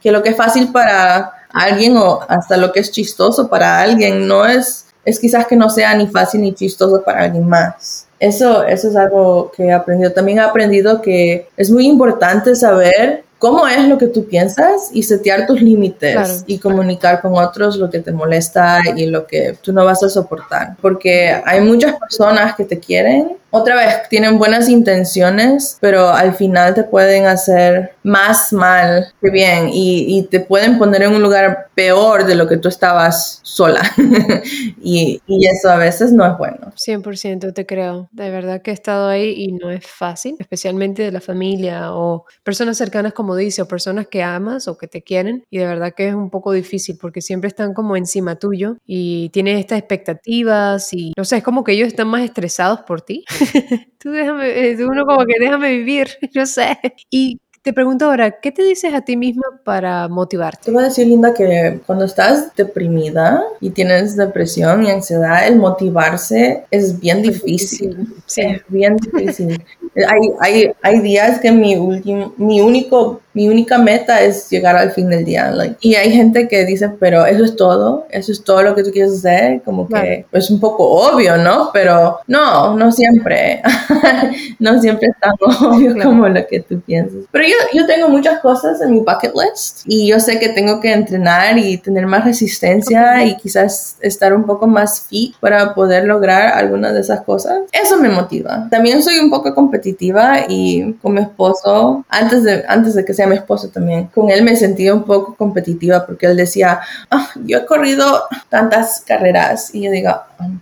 que 0.00 0.10
lo 0.10 0.22
que 0.22 0.30
es 0.30 0.36
fácil 0.36 0.72
para 0.72 1.30
alguien 1.52 1.98
o 1.98 2.20
hasta 2.26 2.56
lo 2.56 2.72
que 2.72 2.80
es 2.80 2.90
chistoso 2.90 3.50
para 3.50 3.82
alguien 3.82 4.26
no 4.26 4.46
es, 4.46 4.86
es 5.04 5.20
quizás 5.20 5.46
que 5.46 5.56
no 5.56 5.68
sea 5.68 5.94
ni 5.94 6.06
fácil 6.06 6.40
ni 6.40 6.54
chistoso 6.54 7.02
para 7.04 7.24
alguien 7.24 7.46
más. 7.46 8.06
Eso, 8.18 8.64
eso 8.64 8.88
es 8.88 8.96
algo 8.96 9.52
que 9.54 9.64
he 9.64 9.72
aprendido. 9.72 10.12
También 10.12 10.38
he 10.38 10.42
aprendido 10.42 11.02
que 11.02 11.48
es 11.54 11.70
muy 11.70 11.86
importante 11.86 12.56
saber 12.56 13.24
cómo 13.40 13.66
es 13.66 13.88
lo 13.88 13.96
que 13.96 14.06
tú 14.06 14.26
piensas 14.26 14.90
y 14.92 15.02
setear 15.02 15.46
tus 15.46 15.62
límites 15.62 16.44
y 16.46 16.58
comunicar 16.58 17.22
con 17.22 17.34
otros 17.36 17.76
lo 17.76 17.88
que 17.88 18.00
te 18.00 18.12
molesta 18.12 18.80
y 18.94 19.06
lo 19.06 19.26
que 19.26 19.56
tú 19.62 19.72
no 19.72 19.82
vas 19.82 20.02
a 20.02 20.10
soportar. 20.10 20.76
Porque 20.80 21.40
hay 21.46 21.62
muchas 21.62 21.98
personas 21.98 22.54
que 22.54 22.66
te 22.66 22.78
quieren 22.78 23.39
otra 23.50 23.74
vez, 23.74 24.08
tienen 24.08 24.38
buenas 24.38 24.68
intenciones, 24.68 25.76
pero 25.80 26.08
al 26.08 26.34
final 26.34 26.74
te 26.74 26.84
pueden 26.84 27.26
hacer 27.26 27.94
más 28.02 28.52
mal 28.52 29.12
que 29.20 29.30
bien 29.30 29.70
y, 29.72 30.26
te 30.30 30.40
pueden 30.40 30.78
poner 30.78 31.02
en 31.02 31.14
un 31.14 31.22
lugar 31.22 31.68
peor 31.74 32.26
de 32.26 32.34
lo 32.34 32.46
que 32.46 32.56
tú 32.56 32.68
estabas 32.68 33.40
sola. 33.42 33.82
y, 34.82 35.20
y, 35.26 35.46
eso 35.46 35.70
a 35.70 35.76
veces 35.76 36.12
no 36.12 36.24
es 36.26 36.36
bueno. 36.38 36.72
100% 36.76 37.52
te 37.52 37.66
creo. 37.66 38.08
De 38.12 38.30
verdad 38.30 38.62
que 38.62 38.70
he 38.70 38.74
estado 38.74 39.08
ahí 39.08 39.34
y 39.36 39.52
no 39.52 39.70
es 39.70 39.86
fácil, 39.86 40.36
especialmente 40.38 41.02
de 41.02 41.10
la 41.10 41.20
familia 41.20 41.94
o 41.94 42.26
personas 42.44 42.76
cercanas, 42.76 43.12
como 43.12 43.34
dice, 43.34 43.62
o 43.62 43.68
personas 43.68 44.06
que 44.06 44.22
amas 44.22 44.68
o 44.68 44.76
que 44.78 44.86
te 44.86 45.02
quieren. 45.02 45.44
Y 45.50 45.58
de 45.58 45.66
verdad 45.66 45.92
que 45.96 46.08
es 46.08 46.14
un 46.14 46.30
poco 46.30 46.52
difícil 46.52 46.98
porque 47.00 47.20
siempre 47.20 47.48
están 47.48 47.74
como 47.74 47.96
encima 47.96 48.36
tuyo 48.36 48.76
y 48.86 49.30
tienes 49.30 49.58
estas 49.58 49.78
expectativas 49.78 50.92
y 50.92 51.12
no 51.16 51.24
sé, 51.24 51.38
es 51.38 51.42
como 51.42 51.64
que 51.64 51.72
ellos 51.72 51.88
están 51.88 52.08
más 52.08 52.22
estresados 52.22 52.80
por 52.80 53.00
ti. 53.02 53.24
tú 53.98 54.10
déjame, 54.10 54.70
eh, 54.70 54.84
uno 54.84 55.04
como 55.06 55.24
que 55.26 55.38
déjame 55.40 55.70
vivir, 55.76 56.08
yo 56.32 56.46
sé. 56.46 56.78
Y 57.10 57.40
te 57.62 57.74
pregunto 57.74 58.06
ahora, 58.06 58.40
¿qué 58.40 58.52
te 58.52 58.62
dices 58.62 58.94
a 58.94 59.02
ti 59.02 59.16
misma 59.16 59.60
para 59.64 60.08
motivarte? 60.08 60.64
Te 60.64 60.70
voy 60.70 60.82
a 60.82 60.86
decir, 60.86 61.06
Linda, 61.06 61.34
que 61.34 61.80
cuando 61.86 62.06
estás 62.06 62.54
deprimida 62.56 63.44
y 63.60 63.70
tienes 63.70 64.16
depresión 64.16 64.84
y 64.84 64.90
ansiedad, 64.90 65.46
el 65.46 65.56
motivarse 65.56 66.64
es 66.70 66.98
bien 66.98 67.20
difícil. 67.20 68.06
Sí. 68.24 68.42
Es 68.42 68.62
bien 68.68 68.96
difícil. 68.96 69.62
hay, 69.94 70.30
hay, 70.40 70.72
hay 70.80 71.00
días 71.00 71.40
que 71.40 71.52
mi, 71.52 71.76
último, 71.76 72.32
mi 72.38 72.62
único 72.62 73.20
mi 73.32 73.48
única 73.48 73.78
meta 73.78 74.20
es 74.20 74.50
llegar 74.50 74.76
al 74.76 74.90
fin 74.90 75.08
del 75.08 75.24
día. 75.24 75.52
y 75.80 75.94
hay 75.94 76.10
gente 76.10 76.48
que 76.48 76.64
dice, 76.64 76.88
pero 76.98 77.26
eso 77.26 77.44
es 77.44 77.54
todo, 77.54 78.06
eso 78.10 78.32
es 78.32 78.42
todo 78.42 78.62
lo 78.62 78.74
que 78.74 78.82
tú 78.82 78.90
quieres 78.90 79.12
hacer, 79.12 79.62
como 79.62 79.88
que 79.88 80.26
es 80.32 80.50
un 80.50 80.58
poco 80.58 80.84
obvio, 80.84 81.36
¿no? 81.36 81.70
Pero 81.72 82.18
no, 82.26 82.76
no 82.76 82.90
siempre, 82.90 83.62
no 84.58 84.80
siempre 84.80 85.08
es 85.08 85.20
tan 85.20 85.32
obvio 85.40 85.94
como 86.02 86.28
lo 86.28 86.46
que 86.46 86.60
tú 86.60 86.80
piensas. 86.80 87.24
Pero 87.30 87.44
yo, 87.50 87.80
yo 87.80 87.86
tengo 87.86 88.08
muchas 88.08 88.40
cosas 88.40 88.80
en 88.80 88.92
mi 88.92 89.00
bucket 89.00 89.32
list 89.34 89.80
y 89.84 90.08
yo 90.08 90.20
sé 90.20 90.38
que 90.38 90.50
tengo 90.50 90.80
que 90.80 90.92
entrenar 90.92 91.58
y 91.58 91.78
tener 91.78 92.06
más 92.06 92.24
resistencia 92.24 93.24
y 93.24 93.36
quizás 93.36 93.96
estar 94.00 94.32
un 94.34 94.44
poco 94.44 94.66
más 94.66 95.02
fit 95.02 95.34
para 95.40 95.74
poder 95.74 96.04
lograr 96.04 96.52
algunas 96.52 96.94
de 96.94 97.00
esas 97.00 97.22
cosas. 97.22 97.60
Eso 97.72 97.96
me 97.98 98.08
motiva. 98.08 98.68
También 98.70 99.02
soy 99.02 99.18
un 99.18 99.30
poco 99.30 99.54
competitiva 99.54 100.46
y 100.48 100.94
con 100.94 101.14
mi 101.14 101.20
esposo, 101.20 102.04
antes 102.08 102.44
de, 102.44 102.64
antes 102.68 102.94
de 102.94 103.04
que 103.04 103.14
sea 103.14 103.26
mi 103.26 103.36
esposo 103.36 103.68
también, 103.68 104.06
con 104.14 104.30
él 104.30 104.42
me 104.42 104.56
sentía 104.56 104.94
un 104.94 105.04
poco 105.04 105.34
competitiva 105.34 106.06
porque 106.06 106.26
él 106.26 106.36
decía, 106.36 106.80
ah, 107.10 107.28
yo 107.44 107.58
he 107.58 107.66
corrido 107.66 108.24
tantas 108.48 109.02
carreras 109.06 109.74
y 109.74 109.82
yo 109.82 109.90
digo, 109.90 110.10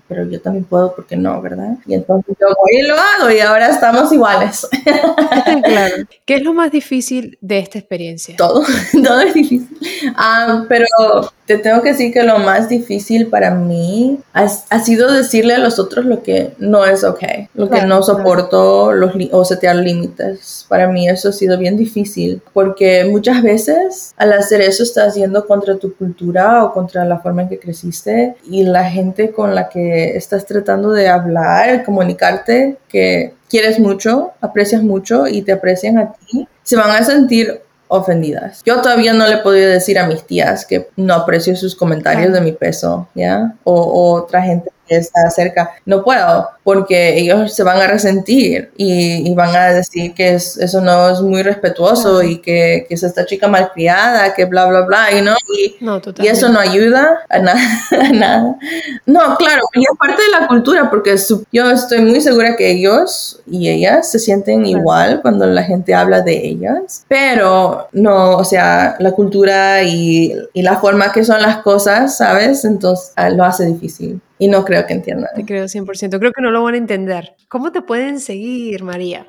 pero 0.07 0.25
yo 0.29 0.41
también 0.41 0.65
puedo, 0.65 0.95
porque 0.95 1.17
no, 1.17 1.41
verdad? 1.41 1.77
Y 1.87 1.95
entonces 1.95 2.37
yo 2.41 2.47
voy 2.47 2.81
y 2.81 2.87
lo 2.87 2.95
hago 2.95 3.31
y 3.31 3.41
ahora 3.41 3.69
estamos 3.69 4.13
iguales. 4.13 4.67
claro. 5.65 5.95
¿Qué 6.25 6.37
es 6.37 6.43
lo 6.43 6.55
más 6.55 6.71
difícil 6.71 7.39
de 7.41 7.59
esta 7.59 7.79
experiencia? 7.79 8.37
Todo, 8.37 8.65
todo 9.05 9.21
es 9.21 9.35
difícil. 9.35 9.69
Ah, 10.17 10.65
pero 10.69 10.87
te 11.49 11.57
tengo 11.57 11.81
que 11.81 11.93
decir 11.93 12.13
que 12.13 12.25
lo 12.25 12.39
más 12.39 12.69
difícil 12.69 13.29
para 13.29 13.55
mí 13.55 14.21
ha, 14.35 14.49
sido 14.81 15.11
decirle 15.11 15.55
a 15.55 15.59
los 15.59 15.79
otros 15.79 16.05
lo 16.05 16.23
que 16.23 16.53
no 16.59 16.85
es 16.85 17.05
ok, 17.05 17.23
lo 17.55 17.71
que 17.71 17.87
no 17.87 18.03
soporto 18.03 18.93
los 18.93 19.15
o 19.33 19.45
setear 19.47 19.77
límites. 19.77 20.67
Para 20.69 20.89
mí 20.89 21.09
eso 21.09 21.31
ha 21.31 21.33
sido 21.33 21.57
bien 21.57 21.79
difícil 21.79 22.43
porque 22.53 23.07
muchas 23.11 23.43
veces 23.43 24.13
al 24.19 24.35
hacer 24.35 24.61
eso 24.61 24.83
estás 24.83 25.15
yendo 25.15 25.47
contra 25.47 25.79
tu 25.79 25.95
cultura 25.95 26.65
o 26.65 26.75
contra 26.75 27.07
la 27.07 27.19
forma 27.19 27.43
en 27.43 27.49
que 27.49 27.59
creciste 27.59 28.37
y 28.45 28.65
la 28.65 28.85
gente 28.85 29.33
con 29.33 29.55
la 29.55 29.71
que 29.71 30.19
estás 30.19 30.45
tratando 30.45 30.91
de 30.91 31.09
hablar, 31.09 31.83
comunicarte, 31.83 32.77
que 32.91 33.33
quieres 33.49 33.81
mucho, 33.81 34.33
aprecias 34.43 34.83
mucho 34.83 35.27
y 35.27 35.41
te 35.41 35.53
aprecian 35.53 35.97
a 35.97 36.13
ti, 36.13 36.47
se 36.63 36.77
van 36.77 36.91
a 36.91 37.03
sentir 37.03 37.63
ofendidas. 37.89 38.63
Yo 38.65 38.81
todavía 38.81 39.13
no 39.13 39.27
le 39.27 39.39
podido 39.39 39.69
decir 39.69 39.99
a 39.99 40.07
mis 40.07 40.25
tías 40.25 40.65
que 40.65 40.89
no 40.97 41.15
aprecio 41.15 41.57
sus 41.57 41.75
comentarios 41.75 42.33
de 42.33 42.41
mi 42.41 42.53
peso, 42.53 43.09
¿ya? 43.15 43.55
O, 43.65 43.75
o 43.75 44.15
otra 44.15 44.43
gente 44.43 44.71
está 44.97 45.31
cerca, 45.31 45.71
no 45.85 46.03
puedo, 46.03 46.49
porque 46.65 47.19
ellos 47.19 47.55
se 47.55 47.63
van 47.63 47.81
a 47.81 47.87
resentir 47.87 48.71
y, 48.77 49.35
van 49.35 49.55
a 49.55 49.67
decir 49.69 50.15
que 50.15 50.35
eso 50.35 50.81
no 50.81 51.11
es 51.11 51.21
muy 51.21 51.43
respetuoso 51.43 52.23
y 52.23 52.39
que, 52.39 52.87
que, 52.89 52.95
es 52.95 53.03
esta 53.03 53.25
chica 53.25 53.47
malcriada, 53.47 54.35
que 54.35 54.45
bla, 54.47 54.67
bla, 54.67 54.81
bla, 54.83 55.13
y 55.13 55.23
no, 55.23 55.35
y, 55.57 56.27
eso 56.27 56.49
no 56.49 56.59
ayuda 56.59 57.21
a, 57.31 57.39
nada. 57.39 58.57
No, 59.07 59.37
claro, 59.37 59.63
y 59.75 59.81
es 59.81 59.99
parte 59.99 60.23
de 60.23 60.41
la 60.41 60.49
cultura, 60.49 60.91
porque 60.91 61.17
yo 61.53 61.71
estoy 61.71 62.01
muy 62.01 62.21
segura 62.21 62.57
que 62.57 62.71
ellos 62.71 63.41
y 63.47 63.69
ellas 63.69 64.11
se 64.11 64.19
sienten 64.19 64.67
igual 64.67 65.21
cuando 65.23 65.47
la 65.47 65.63
gente 65.63 65.95
habla 65.95 66.21
de 66.21 66.49
ellas, 66.49 67.05
pero 67.09 67.89
no, 67.93 68.37
o 68.37 68.45
sea, 68.45 68.97
la 68.99 69.13
cultura 69.13 69.83
y, 69.85 70.35
y 70.53 70.63
la 70.63 70.79
forma 70.79 71.13
que 71.13 71.25
son 71.25 71.41
las 71.43 71.59
cosas, 71.59 72.17
¿sabes? 72.17 72.65
Entonces 72.65 73.13
ah, 73.17 73.31
lo 73.31 73.45
hace 73.45 73.67
difícil 73.67 74.21
y 74.39 74.49
no 74.49 74.65
creo 74.65 74.87
que 74.87 74.95
entiendan. 74.95 75.31
Te 75.35 75.45
creo 75.45 75.65
100%, 75.65 76.19
creo 76.19 76.33
que 76.33 76.43
no 76.43 76.51
lo 76.51 76.63
van 76.63 76.75
a 76.75 76.79
entender. 76.79 77.35
¿Cómo 77.49 77.73
te 77.73 77.83
pueden 77.83 78.21
seguir, 78.21 78.83
María? 78.85 79.27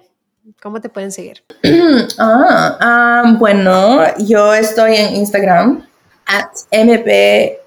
¿Cómo 0.62 0.80
te 0.82 0.90
pueden 0.90 1.12
seguir? 1.12 1.44
ah, 2.20 2.78
ah 2.80 3.36
bueno, 3.38 4.02
yo 4.20 4.54
estoy 4.54 4.96
en 4.96 5.16
Instagram, 5.16 5.86
at 6.26 6.50
M-P-G-U-I-L-U-Z. 6.72 7.64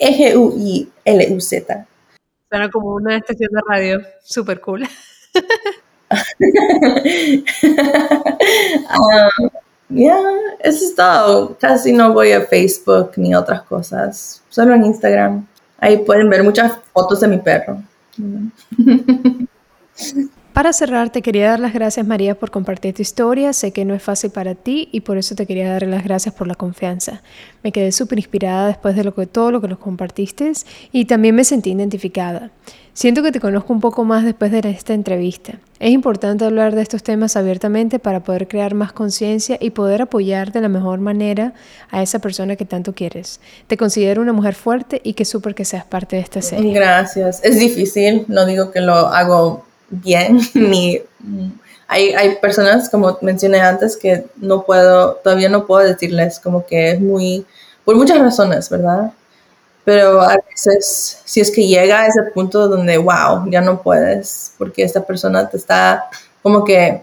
Suena 2.49 2.71
como 2.71 2.95
una 2.95 3.17
estación 3.17 3.51
de 3.53 3.61
radio, 3.69 4.01
súper 4.23 4.61
cool. 4.61 4.87
Ah, 8.89 9.31
ya, 9.89 10.19
eso 10.61 10.85
es 10.85 10.95
todo. 10.95 11.57
Casi 11.59 11.93
no 11.93 12.13
voy 12.13 12.33
a 12.33 12.43
Facebook 12.43 13.13
ni 13.17 13.35
otras 13.35 13.63
cosas, 13.63 14.43
solo 14.51 14.75
en 14.75 14.85
Instagram. 14.85 15.47
Ahí 15.83 15.99
pueden 15.99 16.31
ver 16.31 16.45
muchas 16.45 16.79
fotos 16.93 17.19
de 17.21 17.27
mi 17.27 17.39
perro. 17.39 17.83
Para 20.53 20.75
cerrar, 20.75 21.09
te 21.09 21.23
quería 21.23 21.49
dar 21.51 21.61
las 21.61 21.73
gracias, 21.73 22.07
María, 22.07 22.35
por 22.35 22.51
compartir 22.51 22.95
tu 22.95 23.01
historia. 23.01 23.55
Sé 23.55 23.73
que 23.73 23.87
no 23.87 23.95
es 23.95 24.03
fácil 24.03 24.31
para 24.31 24.55
ti 24.55 24.91
y 24.93 25.01
por 25.01 25.17
eso 25.17 25.35
te 25.35 25.47
quería 25.47 25.73
dar 25.73 25.85
las 25.85 26.05
gracias 26.05 26.35
por 26.35 26.47
la 26.47 26.55
confianza. 26.55 27.23
Me 27.63 27.73
quedé 27.73 27.91
súper 27.91 28.19
inspirada 28.19 28.67
después 28.67 28.95
de 28.95 29.03
lo 29.03 29.15
que, 29.15 29.27
todo 29.27 29.51
lo 29.51 29.63
que 29.63 29.69
nos 29.69 29.79
compartiste 29.79 30.53
y 30.93 31.07
también 31.07 31.35
me 31.35 31.45
sentí 31.45 31.73
identificada. 31.73 32.51
Siento 32.93 33.23
que 33.23 33.33
te 33.33 33.41
conozco 33.41 33.73
un 33.73 33.81
poco 33.81 34.05
más 34.05 34.25
después 34.25 34.53
de 34.53 34.59
esta 34.69 34.93
entrevista. 34.93 35.55
Es 35.81 35.91
importante 35.91 36.45
hablar 36.45 36.75
de 36.75 36.83
estos 36.83 37.03
temas 37.03 37.37
abiertamente 37.37 37.99
para 37.99 38.21
poder 38.23 38.47
crear 38.47 38.75
más 38.75 38.93
conciencia 38.93 39.57
y 39.59 39.71
poder 39.71 40.03
apoyar 40.03 40.53
de 40.53 40.61
la 40.61 40.69
mejor 40.69 41.01
manera 41.01 41.55
a 41.91 42.03
esa 42.03 42.19
persona 42.19 42.57
que 42.57 42.67
tanto 42.67 42.93
quieres. 42.93 43.41
Te 43.67 43.79
considero 43.79 44.21
una 44.21 44.35
mujer 44.35 44.55
fuerte 44.55 45.01
y 45.03 45.15
que 45.15 45.25
súper 45.25 45.55
que 45.55 45.65
seas 45.65 45.87
parte 45.87 46.17
de 46.17 46.23
esta 46.23 46.43
serie. 46.43 46.75
Gracias. 46.75 47.41
Es 47.43 47.59
difícil, 47.59 48.27
no 48.29 48.45
digo 48.45 48.71
que 48.71 48.83
lo 48.83 48.93
hago 48.93 49.65
bien, 49.93 50.41
ni 50.55 51.03
hay, 51.87 52.15
hay 52.15 52.37
personas, 52.37 52.89
como 52.89 53.19
mencioné 53.21 53.61
antes, 53.61 53.97
que 53.97 54.25
no 54.37 54.65
puedo, 54.65 55.17
todavía 55.17 55.49
no 55.51 55.67
puedo 55.67 55.87
decirles 55.87 56.41
como 56.41 56.65
que 56.65 56.93
es 56.93 57.01
muy, 57.01 57.45
por 57.85 57.97
muchas 57.97 58.19
razones, 58.19 58.71
¿verdad? 58.71 59.13
Pero 59.85 60.23
a 60.23 60.37
veces, 60.49 61.21
si 61.25 61.41
es 61.41 61.51
que 61.51 61.67
llega 61.67 62.01
a 62.01 62.07
ese 62.07 62.23
punto 62.35 62.69
donde, 62.69 62.97
wow, 62.99 63.49
ya 63.51 63.61
no 63.61 63.83
puedes, 63.83 64.55
porque 64.59 64.85
esta 64.85 65.05
persona 65.05 65.49
te 65.49 65.59
está 65.59 66.05
como 66.43 66.65
que, 66.65 67.03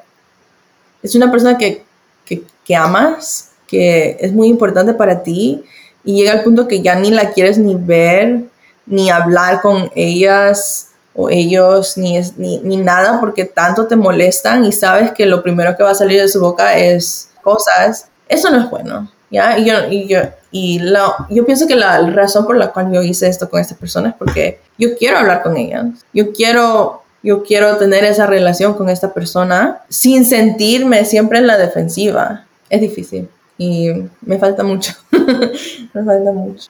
es 1.03 1.15
una 1.15 1.31
persona 1.31 1.57
que, 1.57 1.83
que, 2.25 2.43
que 2.65 2.75
amas, 2.75 3.51
que 3.67 4.17
es 4.19 4.33
muy 4.33 4.47
importante 4.47 4.93
para 4.93 5.21
ti, 5.21 5.63
y 6.03 6.15
llega 6.15 6.31
al 6.31 6.43
punto 6.43 6.67
que 6.67 6.81
ya 6.81 6.95
ni 6.95 7.11
la 7.11 7.31
quieres 7.31 7.57
ni 7.59 7.75
ver, 7.75 8.43
ni 8.85 9.11
hablar 9.11 9.61
con 9.61 9.91
ellas, 9.93 10.88
o 11.19 11.29
ellos 11.29 11.97
ni, 11.97 12.17
ni, 12.37 12.59
ni, 12.59 12.77
nada 12.77 13.19
porque 13.19 13.43
tanto 13.43 13.87
te 13.87 13.97
molestan 13.97 14.63
y 14.63 14.71
sabes 14.71 15.11
que 15.11 15.25
lo 15.25 15.43
primero 15.43 15.75
que 15.75 15.83
va 15.83 15.91
a 15.91 15.95
salir 15.95 16.21
de 16.21 16.29
su 16.29 16.39
boca 16.39 16.77
es 16.77 17.29
cosas, 17.43 18.07
eso 18.29 18.49
no 18.49 18.63
es 18.63 18.69
bueno, 18.69 19.11
¿ya? 19.29 19.57
Y 19.57 19.65
yo, 19.65 19.73
y 19.89 20.07
yo, 20.07 20.21
y 20.49 20.79
la, 20.79 21.27
yo 21.29 21.45
pienso 21.45 21.67
que 21.67 21.75
la 21.75 21.99
razón 22.11 22.45
por 22.45 22.55
la 22.55 22.71
cual 22.71 22.93
yo 22.93 23.01
hice 23.01 23.27
esto 23.27 23.49
con 23.49 23.59
esta 23.59 23.75
persona 23.75 24.09
es 24.09 24.15
porque 24.15 24.61
yo 24.77 24.95
quiero 24.97 25.17
hablar 25.17 25.43
con 25.43 25.57
ellas, 25.57 25.87
yo 26.13 26.31
quiero, 26.31 27.03
yo 27.21 27.43
quiero 27.43 27.75
tener 27.75 28.05
esa 28.05 28.25
relación 28.25 28.73
con 28.75 28.87
esta 28.87 29.13
persona 29.13 29.81
sin 29.89 30.23
sentirme 30.23 31.03
siempre 31.03 31.39
en 31.39 31.47
la 31.47 31.57
defensiva. 31.57 32.45
Es 32.69 32.79
difícil 32.79 33.27
y 33.57 33.89
me 34.21 34.39
falta 34.39 34.63
mucho, 34.63 34.93
me 35.11 36.03
falta 36.05 36.31
mucho. 36.31 36.69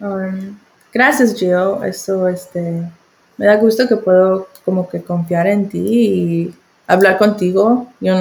Um, 0.00 0.58
gracias, 0.92 1.34
Jill. 1.34 1.82
Eso, 1.84 2.28
este, 2.28 2.82
me 3.40 3.46
da 3.46 3.56
gusto 3.56 3.88
que 3.88 3.96
puedo 3.96 4.48
como 4.66 4.86
que 4.86 5.00
confiar 5.00 5.46
en 5.46 5.66
ti 5.70 5.78
y 5.78 6.54
hablar 6.86 7.16
contigo. 7.16 7.86
Yo 7.98 8.14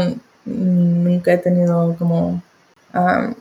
nunca 0.45 1.33
he 1.33 1.37
tenido 1.37 1.93
como 1.99 2.41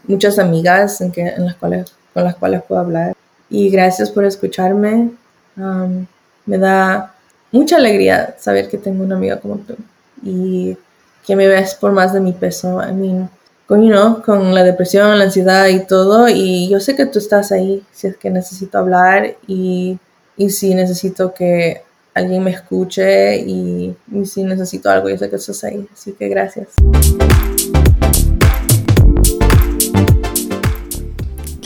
muchas 0.09 0.41
amigas 0.41 1.01
en, 1.01 1.13
que, 1.13 1.21
en 1.21 1.45
las 1.45 1.55
cuales, 1.55 1.95
con 2.13 2.25
las 2.25 2.35
cuales 2.35 2.65
puedo 2.65 2.81
hablar. 2.81 3.15
Y 3.49 3.71
gracias 3.71 4.11
por 4.11 4.25
escucharme. 4.25 5.13
me 5.55 6.59
da 6.59 7.15
mucha 7.53 7.77
alegría 7.77 8.35
saber 8.41 8.69
que 8.69 8.79
tengo 8.79 9.05
una 9.05 9.15
amiga 9.15 9.39
como 9.39 9.59
tú 9.59 9.77
y 10.25 10.77
que 11.25 11.37
me 11.37 11.47
ves 11.47 11.77
por 11.77 11.93
más 11.93 12.13
de 12.13 12.19
mi 12.19 12.33
peso. 12.33 12.83
I 12.83 12.93
mean, 12.93 13.31
con, 13.69 14.21
con 14.23 14.53
la 14.53 14.65
depresión, 14.65 15.17
la 15.17 15.27
ansiedad 15.27 15.69
y 15.69 15.87
todo. 15.87 16.29
Y 16.29 16.69
yo 16.69 16.81
sé 16.81 16.97
que 16.97 17.07
tú 17.07 17.21
estás 17.21 17.53
ahí 17.53 17.85
si 17.93 18.09
es 18.09 18.17
que 18.17 18.31
necesito 18.31 18.79
hablar 18.79 19.37
y 19.47 19.97
y 20.39 20.51
si 20.51 20.75
necesito 20.75 21.35
que 21.35 21.83
alguien 22.15 22.45
me 22.45 22.53
escuche 22.53 23.37
y, 23.39 23.95
si 24.25 24.45
necesito 24.45 24.89
algo, 24.89 25.09
yo 25.09 25.19
sé 25.19 25.29
que 25.29 25.37
estás 25.37 25.65
ahí. 25.65 25.87
Así 25.93 26.13
que 26.13 26.29
gracias. 26.29 26.69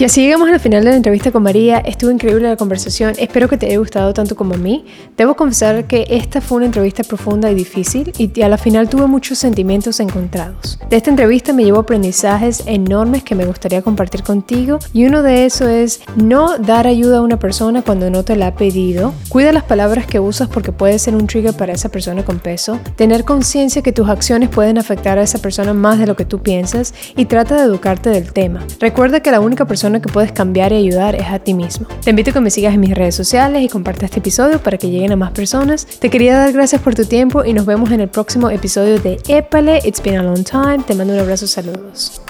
Y 0.03 0.05
así 0.05 0.21
llegamos 0.21 0.51
al 0.51 0.59
final 0.59 0.83
de 0.83 0.91
la 0.91 0.97
entrevista 0.97 1.31
con 1.31 1.45
María. 1.45 1.79
Estuvo 1.79 2.11
increíble 2.11 2.49
la 2.49 2.57
conversación. 2.57 3.15
Espero 3.19 3.49
que 3.49 3.57
te 3.57 3.67
haya 3.67 3.79
gustado 3.79 4.12
tanto 4.12 4.35
como 4.35 4.55
a 4.55 4.57
mí. 4.57 4.85
Debo 5.17 5.37
confesar 5.37 5.87
que 5.87 6.07
esta 6.11 6.41
fue 6.41 6.57
una 6.57 6.67
entrevista 6.67 7.05
profunda 7.05 7.49
y 7.53 7.55
difícil 7.55 8.12
y 8.19 8.43
a 8.43 8.49
la 8.49 8.59
final 8.59 8.88
tuve 8.88 9.07
muchos 9.07 9.38
sentimientos 9.38 10.01
encontrados. 10.01 10.81
De 10.91 10.97
esta 10.97 11.09
entrevista 11.09 11.53
me 11.53 11.62
llevo 11.62 11.79
aprendizajes 11.79 12.65
enormes 12.67 13.23
que 13.23 13.37
me 13.37 13.45
gustaría 13.45 13.81
compartir 13.83 14.25
contigo 14.25 14.81
y 14.93 15.07
uno 15.07 15.23
de 15.23 15.47
esos 15.47 15.69
es 15.69 16.01
no 16.17 16.59
dar 16.59 16.88
ayuda 16.88 17.19
a 17.19 17.23
una 17.23 17.38
persona 17.38 17.83
cuando 17.83 18.11
no 18.11 18.25
te 18.25 18.35
la 18.35 18.49
ha 18.49 18.55
pedido. 18.57 19.15
Cuida 19.29 19.53
las 19.53 19.62
palabras 19.62 20.09
que 20.09 20.19
usas 20.19 20.49
porque 20.49 20.73
puede 20.73 20.99
ser 20.99 21.15
un 21.15 21.29
trigger 21.29 21.55
para 21.55 21.75
esa 21.75 21.91
persona 21.91 22.25
con 22.25 22.41
peso. 22.41 22.81
Tener 22.97 23.23
conciencia 23.23 23.83
que 23.83 23.93
tus 23.93 24.09
acciones 24.09 24.49
pueden 24.49 24.79
afectar 24.79 25.21
a 25.21 25.23
esa 25.23 25.38
persona 25.38 25.73
más 25.75 26.01
de 26.01 26.09
lo 26.09 26.17
que 26.17 26.25
tú 26.25 26.41
piensas 26.43 26.93
y 27.17 27.27
trata 27.27 27.57
de 27.57 27.67
educarte 27.67 28.11
del 28.11 28.33
tema. 28.33 28.67
Recuerda 28.81 29.21
que 29.21 29.31
la 29.31 29.38
única 29.38 29.65
persona 29.65 29.91
que 30.00 30.09
puedes 30.09 30.33
cambiar 30.33 30.72
y 30.72 30.76
ayudar 30.76 31.14
es 31.14 31.26
a 31.28 31.38
ti 31.38 31.55
mismo. 31.55 31.87
Te 32.02 32.11
invito 32.11 32.31
a 32.31 32.33
que 32.35 32.40
me 32.40 32.50
sigas 32.50 32.74
en 32.74 32.81
mis 32.81 32.94
redes 32.94 33.14
sociales 33.14 33.62
y 33.62 33.68
comparte 33.68 34.05
este 34.05 34.20
episodio 34.20 34.62
para 34.62 34.78
que 34.78 34.88
lleguen 34.88 35.12
a 35.12 35.16
más 35.16 35.33
personas. 35.33 35.87
Te 35.87 36.11
quería 36.11 36.37
dar 36.37 36.52
gracias 36.52 36.81
por 36.81 36.94
tu 36.94 37.05
tiempo 37.05 37.44
y 37.44 37.52
nos 37.52 37.66
vemos 37.66 37.90
en 37.90 38.00
el 38.00 38.09
próximo 38.09 38.50
episodio 38.50 38.98
de 38.98 39.18
Épale. 39.28 39.81
It's 39.85 40.02
been 40.02 40.16
a 40.16 40.22
long 40.22 40.44
time. 40.44 40.78
Te 40.87 40.94
mando 40.94 41.14
un 41.14 41.20
abrazo, 41.20 41.46
saludos. 41.46 42.20